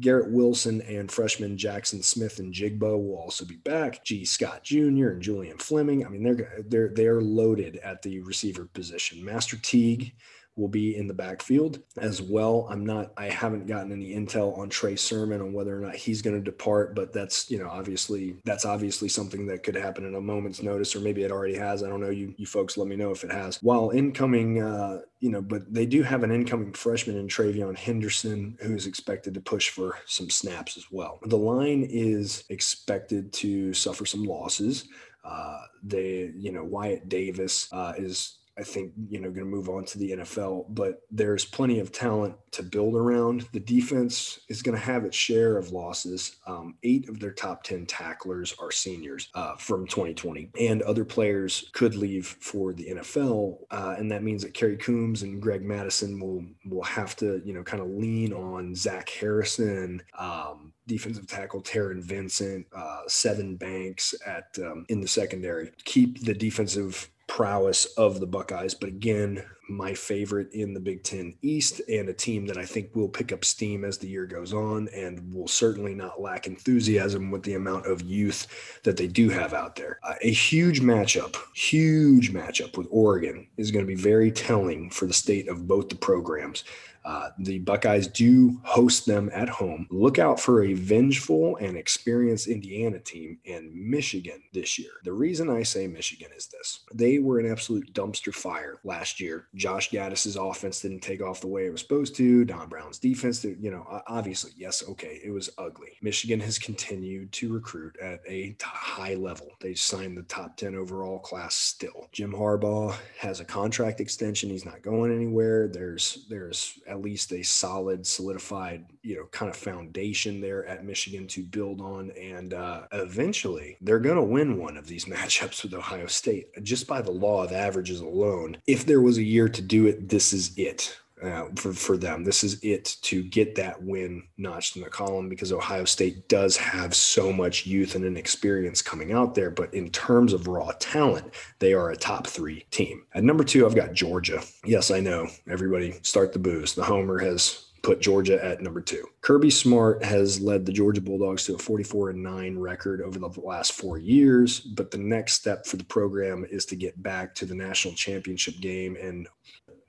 [0.00, 4.02] Garrett Wilson and freshman Jaxon Smith-Njigba will also be back.
[4.04, 5.10] Gee Scott Jr.
[5.10, 6.06] and Julian Fleming.
[6.06, 9.22] I mean, they're they're they're loaded at the receiver position.
[9.22, 10.14] Master Teague
[10.58, 12.66] will be in the backfield as well.
[12.68, 16.20] I'm not, I haven't gotten any intel on Trey Sermon on whether or not he's
[16.20, 20.14] going to depart, but that's, you know, obviously, that's obviously something that could happen in
[20.16, 21.82] a moment's notice, or maybe it already has.
[21.82, 22.10] I don't know.
[22.10, 23.58] You, you folks let me know if it has.
[23.62, 28.56] While incoming, uh, you know, but they do have an incoming freshman in TreVeyon Henderson
[28.60, 31.18] who is expected to push for some snaps as well.
[31.26, 34.88] The line is expected to suffer some losses.
[35.24, 39.68] Uh, they, you know, Wyatt Davis uh, is I think, you know, going to move
[39.68, 43.48] on to the NFL, but there's plenty of talent to build around.
[43.52, 46.36] The defense is going to have its share of losses.
[46.46, 51.70] Um, eight of their top 10 tacklers are seniors uh, from 2020, and other players
[51.72, 53.58] could leave for the NFL.
[53.70, 57.52] Uh, and that means that Kerry Coombs and Greg Mattison will, will have to, you
[57.52, 64.14] know, kind of lean on Zach Harrison, um, defensive tackle Taron Vincent, uh, Sevyn Banks
[64.26, 65.70] at um, in the secondary.
[65.84, 68.74] Keep the defensive prowess of the Buckeyes.
[68.74, 72.96] But again, my favorite in the Big Ten East and a team that I think
[72.96, 77.30] will pick up steam as the year goes on and will certainly not lack enthusiasm
[77.30, 80.00] with the amount of youth that they do have out there.
[80.02, 85.06] Uh, a huge matchup, huge matchup with Oregon is going to be very telling for
[85.06, 86.64] the state of both the programs.
[87.04, 89.86] Uh, the Buckeyes do host them at home.
[89.90, 94.90] Look out for a vengeful and experienced Indiana team and Michigan this year.
[95.04, 99.48] The reason I say Michigan is this they were an absolute dumpster fire last year.
[99.54, 102.44] Josh Gattis's offense didn't take off the way it was supposed to.
[102.44, 105.92] Don Brown's defense, you know, obviously, yes, okay, it was ugly.
[106.02, 109.52] Michigan has continued to recruit at a high level.
[109.60, 112.08] They signed the top 10 overall class still.
[112.12, 114.50] Jim Harbaugh has a contract extension.
[114.50, 115.68] He's not going anywhere.
[115.68, 121.26] There's, there's at least a solid, solidified, you know, kind of foundation there at Michigan
[121.28, 122.10] to build on.
[122.12, 126.86] And uh, eventually, they're going to win one of these matchups with Ohio State just
[126.86, 128.58] by the law of averages alone.
[128.66, 132.24] If there was a year to do it, this is it uh, for, for them.
[132.24, 136.56] This is it to get that win notched in the column because Ohio State does
[136.56, 139.50] have so much youth and inexperience coming out there.
[139.50, 143.04] But in terms of raw talent, they are a top three team.
[143.14, 144.42] At number two, I've got Georgia.
[144.64, 145.28] Yes, I know.
[145.48, 146.74] Everybody start the booze.
[146.74, 149.06] The Homer has put Georgia at number two.
[149.20, 153.40] Kirby Smart has led the Georgia Bulldogs to a 44 and 9 record over the
[153.40, 154.60] last four years.
[154.60, 158.60] But the next step for the program is to get back to the national championship
[158.60, 159.28] game and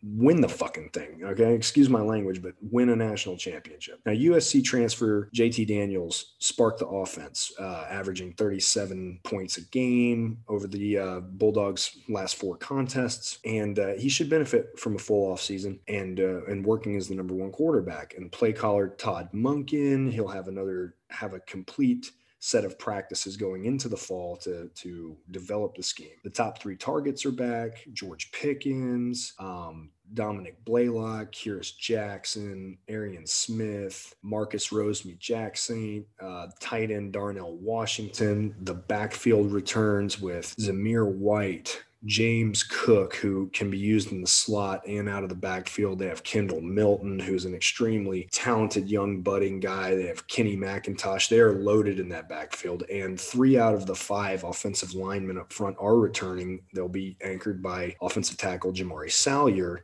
[0.01, 1.21] win the fucking thing.
[1.23, 1.53] Okay.
[1.53, 3.99] Excuse my language, but win a national championship.
[4.05, 10.67] Now, USC transfer JT Daniels sparked the offense, uh, averaging 37 points a game over
[10.67, 13.39] the uh, Bulldogs' last four contests.
[13.45, 17.15] And uh, he should benefit from a full offseason and, uh, and working as the
[17.15, 18.15] number one quarterback.
[18.17, 23.65] And play caller Todd Monken, he'll have another, have a complete set of practices going
[23.65, 26.17] into the fall to to develop the scheme.
[26.23, 34.15] The top three targets are back: George Pickens, um, Dominick Blaylock, Kearis Jackson, Arian Smith,
[34.23, 38.55] Marcus Rosemy-Jacksaint, uh, tight end Darnell Washington.
[38.61, 44.87] The backfield returns with Zamir White, James Cook, who can be used in the slot
[44.87, 45.99] and out of the backfield.
[45.99, 49.95] They have Kendall Milton, who's an extremely talented young budding guy.
[49.95, 51.27] They have Kenny McIntosh.
[51.27, 52.83] They are loaded in that backfield.
[52.89, 56.61] And three out of the five offensive linemen up front are returning.
[56.73, 59.83] They'll be anchored by offensive tackle Jamaree Salyer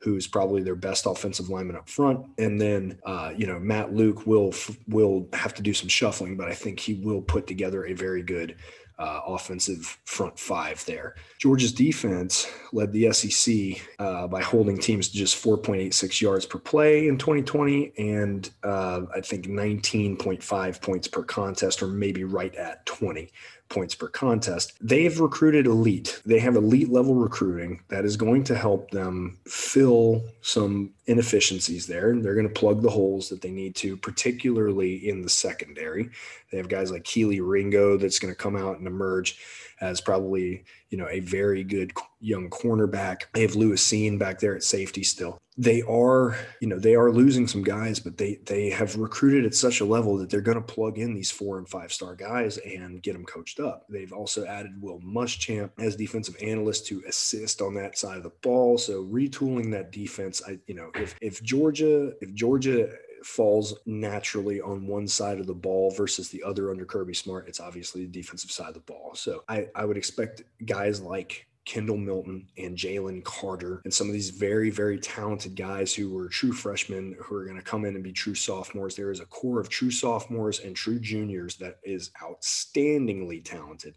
[0.00, 2.24] who's probably their best offensive lineman up front.
[2.38, 4.52] And then, uh, you know, Matt Luke will
[4.86, 8.22] will have to do some shuffling, but I think he will put together a very
[8.22, 8.56] good
[8.98, 11.16] uh, offensive front five there.
[11.38, 17.08] Georgia's defense led the SEC uh, by holding teams to just 4.86 yards per play
[17.08, 23.30] in 2020, and uh, I think 19.5 points per contest, or maybe right at 20
[23.68, 24.74] points per contest.
[24.80, 26.20] They've recruited elite.
[26.24, 32.14] They have elite level recruiting that is going to help them fill some inefficiencies there.
[32.16, 36.10] They're going to plug the holes that they need to, particularly in the secondary.
[36.50, 39.38] They have guys like Kelee Ringo that's going to come out and emerge
[39.80, 43.22] as probably you know a very good young cornerback.
[43.32, 45.38] They have Lewis Cine back there at safety still.
[45.58, 49.54] They are you know they are losing some guys, but they they have recruited at
[49.54, 52.58] such a level that they're going to plug in these four and five star guys
[52.58, 53.86] and get them coached up.
[53.88, 58.32] They've also added Will Muschamp as defensive analyst to assist on that side of the
[58.42, 58.76] ball.
[58.78, 62.90] So retooling that defense, I you know if if Georgia if Georgia
[63.26, 67.60] falls naturally on one side of the ball versus the other under Kirby Smart, it's
[67.60, 69.12] obviously the defensive side of the ball.
[69.14, 74.12] So I, I would expect guys like Kendall Milton and Jalen Carter, and some of
[74.12, 77.96] these very, very talented guys who were true freshmen who are going to come in
[77.96, 78.94] and be true sophomores.
[78.94, 83.96] There is a core of true sophomores and true juniors that is outstandingly talented.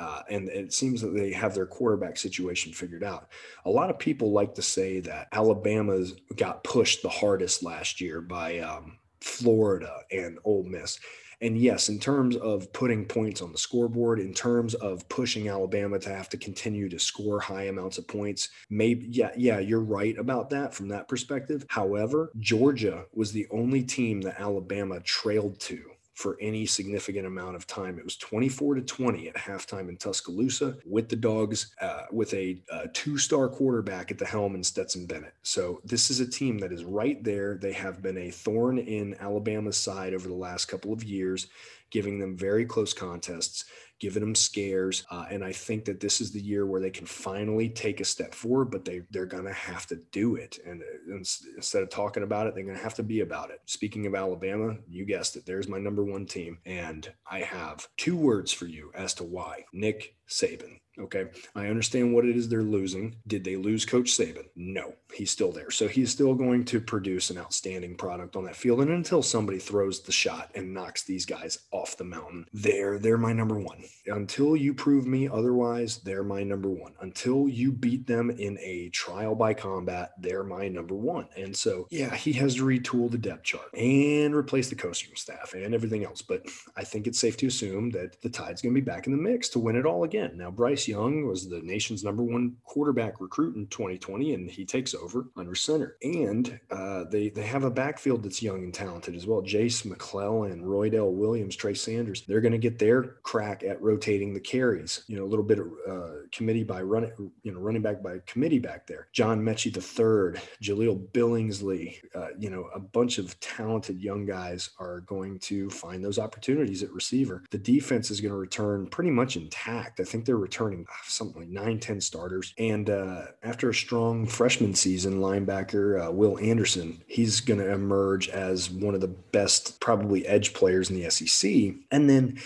[0.00, 3.28] Uh, and it seems that they have their quarterback situation figured out.
[3.66, 8.22] A lot of people like to say that Alabama's got pushed the hardest last year
[8.22, 10.98] by um, Florida and Ole Miss.
[11.42, 15.98] And yes, in terms of putting points on the scoreboard, in terms of pushing Alabama
[15.98, 20.16] to have to continue to score high amounts of points, maybe, yeah, yeah, you're right
[20.18, 21.66] about that from that perspective.
[21.68, 25.82] However, Georgia was the only team that Alabama trailed to
[26.20, 27.98] for any significant amount of time.
[27.98, 32.60] It was 24 to 20 at halftime in Tuscaloosa with the Dogs, uh, with a,
[32.70, 35.32] a two star quarterback at the helm in Stetson Bennett.
[35.42, 37.56] So this is a team that is right there.
[37.56, 41.46] They have been a thorn in Alabama's side over the last couple of years,
[41.90, 43.64] giving them very close contests
[44.00, 45.04] giving them scares.
[45.10, 48.04] Uh, and I think that this is the year where they can finally take a
[48.04, 50.58] step forward, but they, they're going to have to do it.
[50.66, 53.60] And, uh, instead of talking about it, they're going to have to be about it.
[53.66, 55.44] Speaking of Alabama, you guessed it.
[55.46, 56.58] There's my number one team.
[56.64, 60.80] And I have two words for you as to why Nick Saban.
[61.00, 61.26] Okay.
[61.54, 63.16] I understand what it is they're losing.
[63.26, 64.48] Did they lose Coach Saban?
[64.54, 65.70] No, he's still there.
[65.70, 68.80] So he's still going to produce an outstanding product on that field.
[68.80, 73.16] And until somebody throws the shot and knocks these guys off the mountain, they're they're
[73.16, 73.82] my number one.
[74.06, 76.92] Until you prove me otherwise, they're my number one.
[77.00, 81.28] Until you beat them in a trial by combat, they're my number one.
[81.36, 85.54] And so yeah, he has to retool the depth chart and replace the coaching staff
[85.54, 86.20] and everything else.
[86.20, 86.46] But
[86.76, 89.48] I think it's safe to assume that the tide's gonna be back in the mix
[89.50, 90.36] to win it all again.
[90.36, 94.92] Now Bryce Young was the nation's number one quarterback recruit in 2020, and he takes
[94.92, 95.96] over under center.
[96.02, 99.40] And uh, they they have a backfield that's young and talented as well.
[99.40, 102.22] Jase McClellan, Roydell Williams, Trey Sanders.
[102.22, 105.04] They're going to get their crack at rotating the carries.
[105.06, 107.12] You know, a little bit of uh, committee by running,
[107.42, 109.06] you know, running back by committee back there.
[109.12, 111.98] John Metchie the third, Jahleel Billingsley.
[112.14, 116.82] Uh, you know, a bunch of talented young guys are going to find those opportunities
[116.82, 117.44] at receiver.
[117.50, 120.00] The defense is going to return pretty much intact.
[120.00, 122.54] I think they're returning ah, something like nine, 10 starters.
[122.58, 128.28] And uh, after a strong freshman season, linebacker uh, Will Anderson, he's going to emerge
[128.28, 131.74] as one of the best, probably edge players in the SEC.
[131.90, 132.38] And then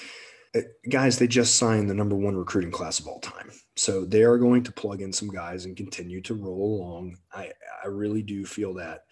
[0.55, 4.23] uh, guys, they just signed the number one recruiting class of all time So they
[4.23, 7.19] are going to plug in some guys and continue to roll along.
[7.33, 7.51] I,
[7.83, 9.05] I really do feel that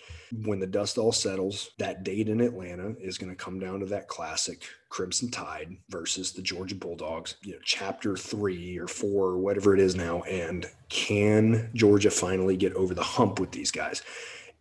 [0.45, 3.87] when the dust all settles, that date in Atlanta is going to come down to
[3.87, 9.39] that classic Crimson Tide versus the Georgia Bulldogs, you know, chapter three or four or
[9.39, 10.21] whatever it is now.
[10.25, 14.03] And can Georgia finally get over the hump with these guys?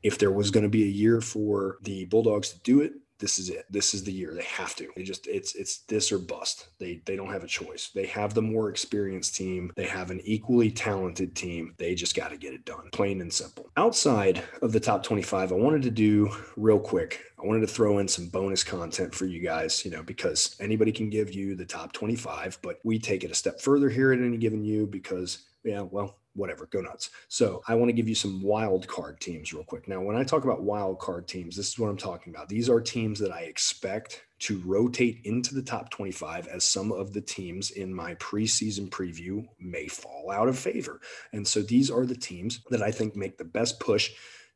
[0.04, 3.38] If there was going to be a year for the Bulldogs to do it, this
[3.40, 3.66] is it.
[3.70, 4.34] This is the year.
[4.34, 4.90] They have to.
[4.96, 6.68] They just it's it's this or bust.
[6.80, 7.92] They they don't have a choice.
[7.94, 9.72] They have the more experienced team.
[9.76, 11.76] They have an equally talented team.
[11.78, 12.90] They just got to get it done.
[12.92, 13.70] Plain and simple.
[13.78, 17.24] Outside of the top 25, I wanted to do real quick.
[17.42, 20.92] I wanted to throw in some bonus content for you guys, you know, because anybody
[20.92, 24.20] can give you the top 25, but we take it a step further here at
[24.20, 27.10] Any Given U because yeah, well, whatever, go nuts.
[27.28, 29.88] So I want to give you some wild card teams real quick.
[29.88, 32.50] Now, when I talk about wild card teams, this is what I'm talking about.
[32.50, 37.14] These are teams that I expect to rotate into the top 25 as some of
[37.14, 41.00] the teams in my preseason preview may fall out of favor.
[41.34, 44.12] And so these are the teams that I think make the best push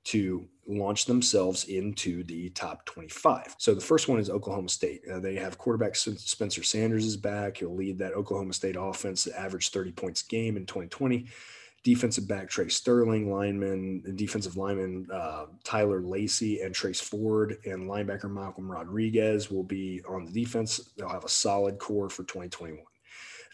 [0.05, 3.55] to launch themselves into the top 25.
[3.57, 5.01] So the first one is Oklahoma State.
[5.11, 7.57] Uh, they have quarterback Spencer Sanders is back.
[7.57, 11.27] He'll lead that Oklahoma State offense that averaged 30 points game in 2020
[11.85, 18.29] defensive back Tre Sterling, lineman, defensive lineman uh, Tyler Lacy, and Trace Ford, and linebacker
[18.29, 20.91] Malcolm Rodriguez will be on the defense.
[20.97, 22.83] They'll have a solid core for 2021.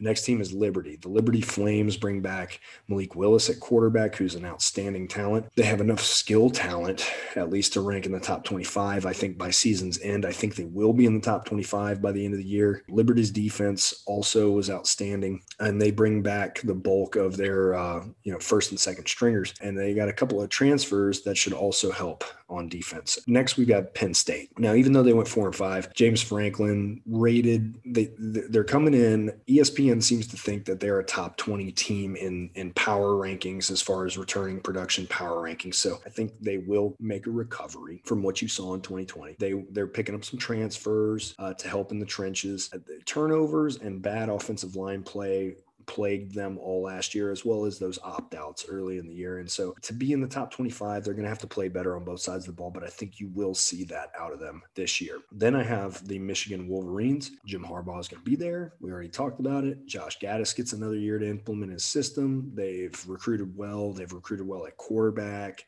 [0.02, 0.96] The next team is Liberty.
[0.96, 5.46] The Liberty Flames bring back Malik Willis at quarterback, who's an outstanding talent.
[5.56, 9.06] They have enough skill talent, at least to rank in the top 25.
[9.06, 12.12] I think by season's end, I think they will be in the top 25 by
[12.12, 12.82] the end of the year.
[12.90, 18.34] Liberty's defense also was outstanding, and they bring back the bulk of their, uh, you
[18.34, 21.92] know, first and second stringers, and they got a couple of transfers that should also
[21.92, 23.18] help on defense.
[23.28, 24.52] Next, we've got Penn State.
[24.60, 29.32] Now, even though they went four and five, James Franklin rated they they're coming in.
[29.48, 33.82] ESPN seems to think that they're a top 20 team in in power rankings as
[33.82, 35.76] far as returning production power rankings.
[35.76, 39.36] So I think they will make a recovery from what you saw in 2020.
[39.40, 42.70] They they're picking up some transfers uh, to help in the trenches.
[42.74, 45.56] Uh, turnovers and bad offensive line play
[45.86, 49.40] plagued them all last year, as well as those opt outs early in the year.
[49.40, 51.96] And so to be in the top 25, they're going to have to play better
[51.96, 54.40] on both sides of the ball, but I think you will see that out of
[54.40, 55.20] them this year.
[55.32, 57.32] Then I have the Michigan Wolverines.
[57.46, 58.74] Jim Harbaugh is going to be there.
[58.80, 59.86] We already talked about it.
[59.86, 62.52] Josh Gattis gets another year to implement his system.
[62.54, 65.66] They've recruited well, they've recruited well at quarterback.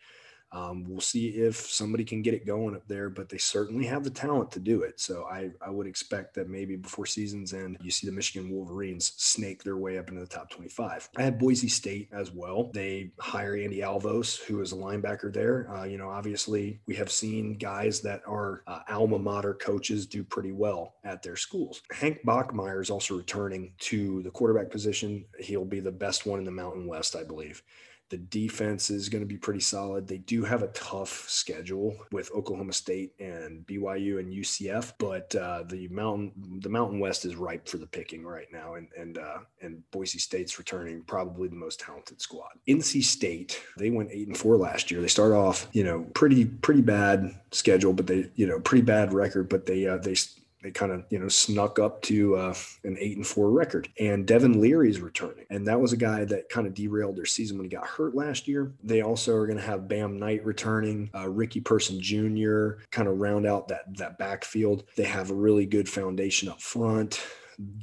[0.53, 4.03] Um, we'll see if somebody can get it going up there, but they certainly have
[4.03, 4.99] the talent to do it.
[4.99, 9.13] So I, I would expect that maybe before season's end, you see the Michigan Wolverines
[9.17, 11.09] snake their way up into the top 25.
[11.17, 12.69] I had Boise State as well.
[12.73, 15.69] They hire Andy Avalos, who is a linebacker there.
[15.71, 20.23] Uh, you know, obviously, we have seen guys that are uh, alma mater coaches do
[20.23, 21.81] pretty well at their schools.
[21.91, 25.25] Hank Bachmeier is also returning to the quarterback position.
[25.39, 27.63] He'll be the best one in the Mountain West, I believe.
[28.09, 30.07] The defense is going to be pretty solid.
[30.07, 35.63] They do have a tough schedule with Oklahoma State and BYU and UCF, but uh,
[35.67, 39.39] the mountain the Mountain West is ripe for the picking right now, and and uh,
[39.61, 42.51] and Boise State's returning probably the most talented squad.
[42.67, 45.01] NC State they went eight and four last year.
[45.01, 49.13] They start off you know pretty pretty bad schedule, but they you know pretty bad
[49.13, 50.15] record, but they uh, they
[50.63, 52.53] they kind of you know snuck up to uh,
[52.83, 53.89] an eight and four record.
[53.99, 57.25] And Devin Leary is returning, and that was a guy that kind of derailed their
[57.25, 58.73] season when he got hurt last year.
[58.81, 62.83] They also are going to have Bam Knight returning, uh, Ricky Person Jr.
[62.91, 64.85] kind of round out that that backfield.
[64.95, 67.21] They have a really good foundation up front.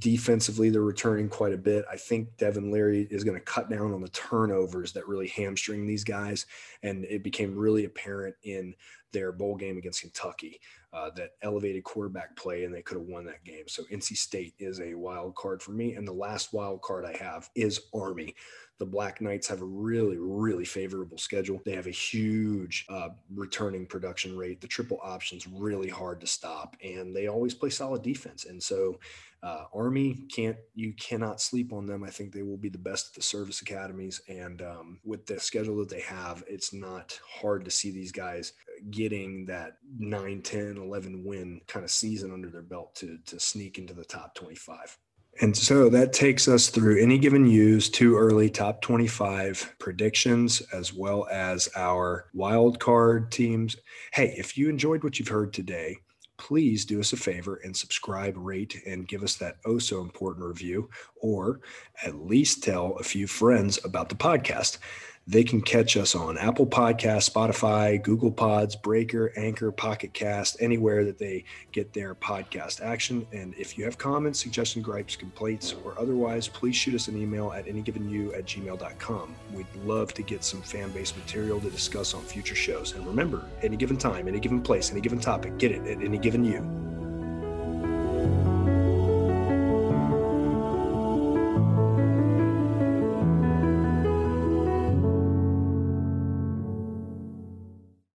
[0.01, 1.85] Defensively, they're returning quite a bit.
[1.91, 5.87] I think Devin Leary is going to cut down on the turnovers that really hamstring
[5.87, 6.47] these guys.
[6.83, 8.75] And it became really apparent in
[9.13, 10.61] their bowl game against Kentucky
[10.93, 13.65] uh, that elevated quarterback play, and they could have won that game.
[13.69, 15.95] So NC State is a wild card for me.
[15.95, 18.35] And the last wild card I have is Army.
[18.79, 21.61] The Black Knights have a really, really favorable schedule.
[21.65, 24.61] They have a huge uh, returning production rate.
[24.61, 28.47] The triple option's really hard to stop, and they always play solid defense.
[28.47, 28.99] And so
[29.43, 32.05] uh, Army can't you cannot sleep on them.
[32.05, 35.41] I think they will be the best at the service academies, and um, with the
[35.41, 38.53] schedule that they have, it's not hard to see these guys
[38.91, 43.79] getting that 9, 10, 11 win kind of season under their belt to to sneak
[43.79, 44.99] into the top 25.
[45.41, 50.93] And so that takes us through Any Given U's, too early top 25 predictions, as
[50.93, 53.77] well as our wild card teams.
[54.13, 55.97] Hey, if you enjoyed what you've heard today,
[56.41, 60.45] please do us a favor and subscribe, rate, and give us that oh so important
[60.47, 60.89] review,
[61.21, 61.61] or
[62.03, 64.79] at least tell a few friends about the podcast.
[65.27, 71.05] They can catch us on Apple Podcast, Spotify, Google Pods, Breaker, Anchor, Pocket Cast, anywhere
[71.05, 73.27] that they get their podcast action.
[73.33, 77.53] And if you have comments, suggestions, gripes, complaints, or otherwise, please shoot us an email
[77.53, 79.35] at anygivenu at gmail.com.
[79.55, 82.95] We'd love to get some fan based material to discuss on future shows.
[82.95, 86.19] And remember, any given time, any given place, any given topic, get it at Any
[86.19, 87.10] Given U.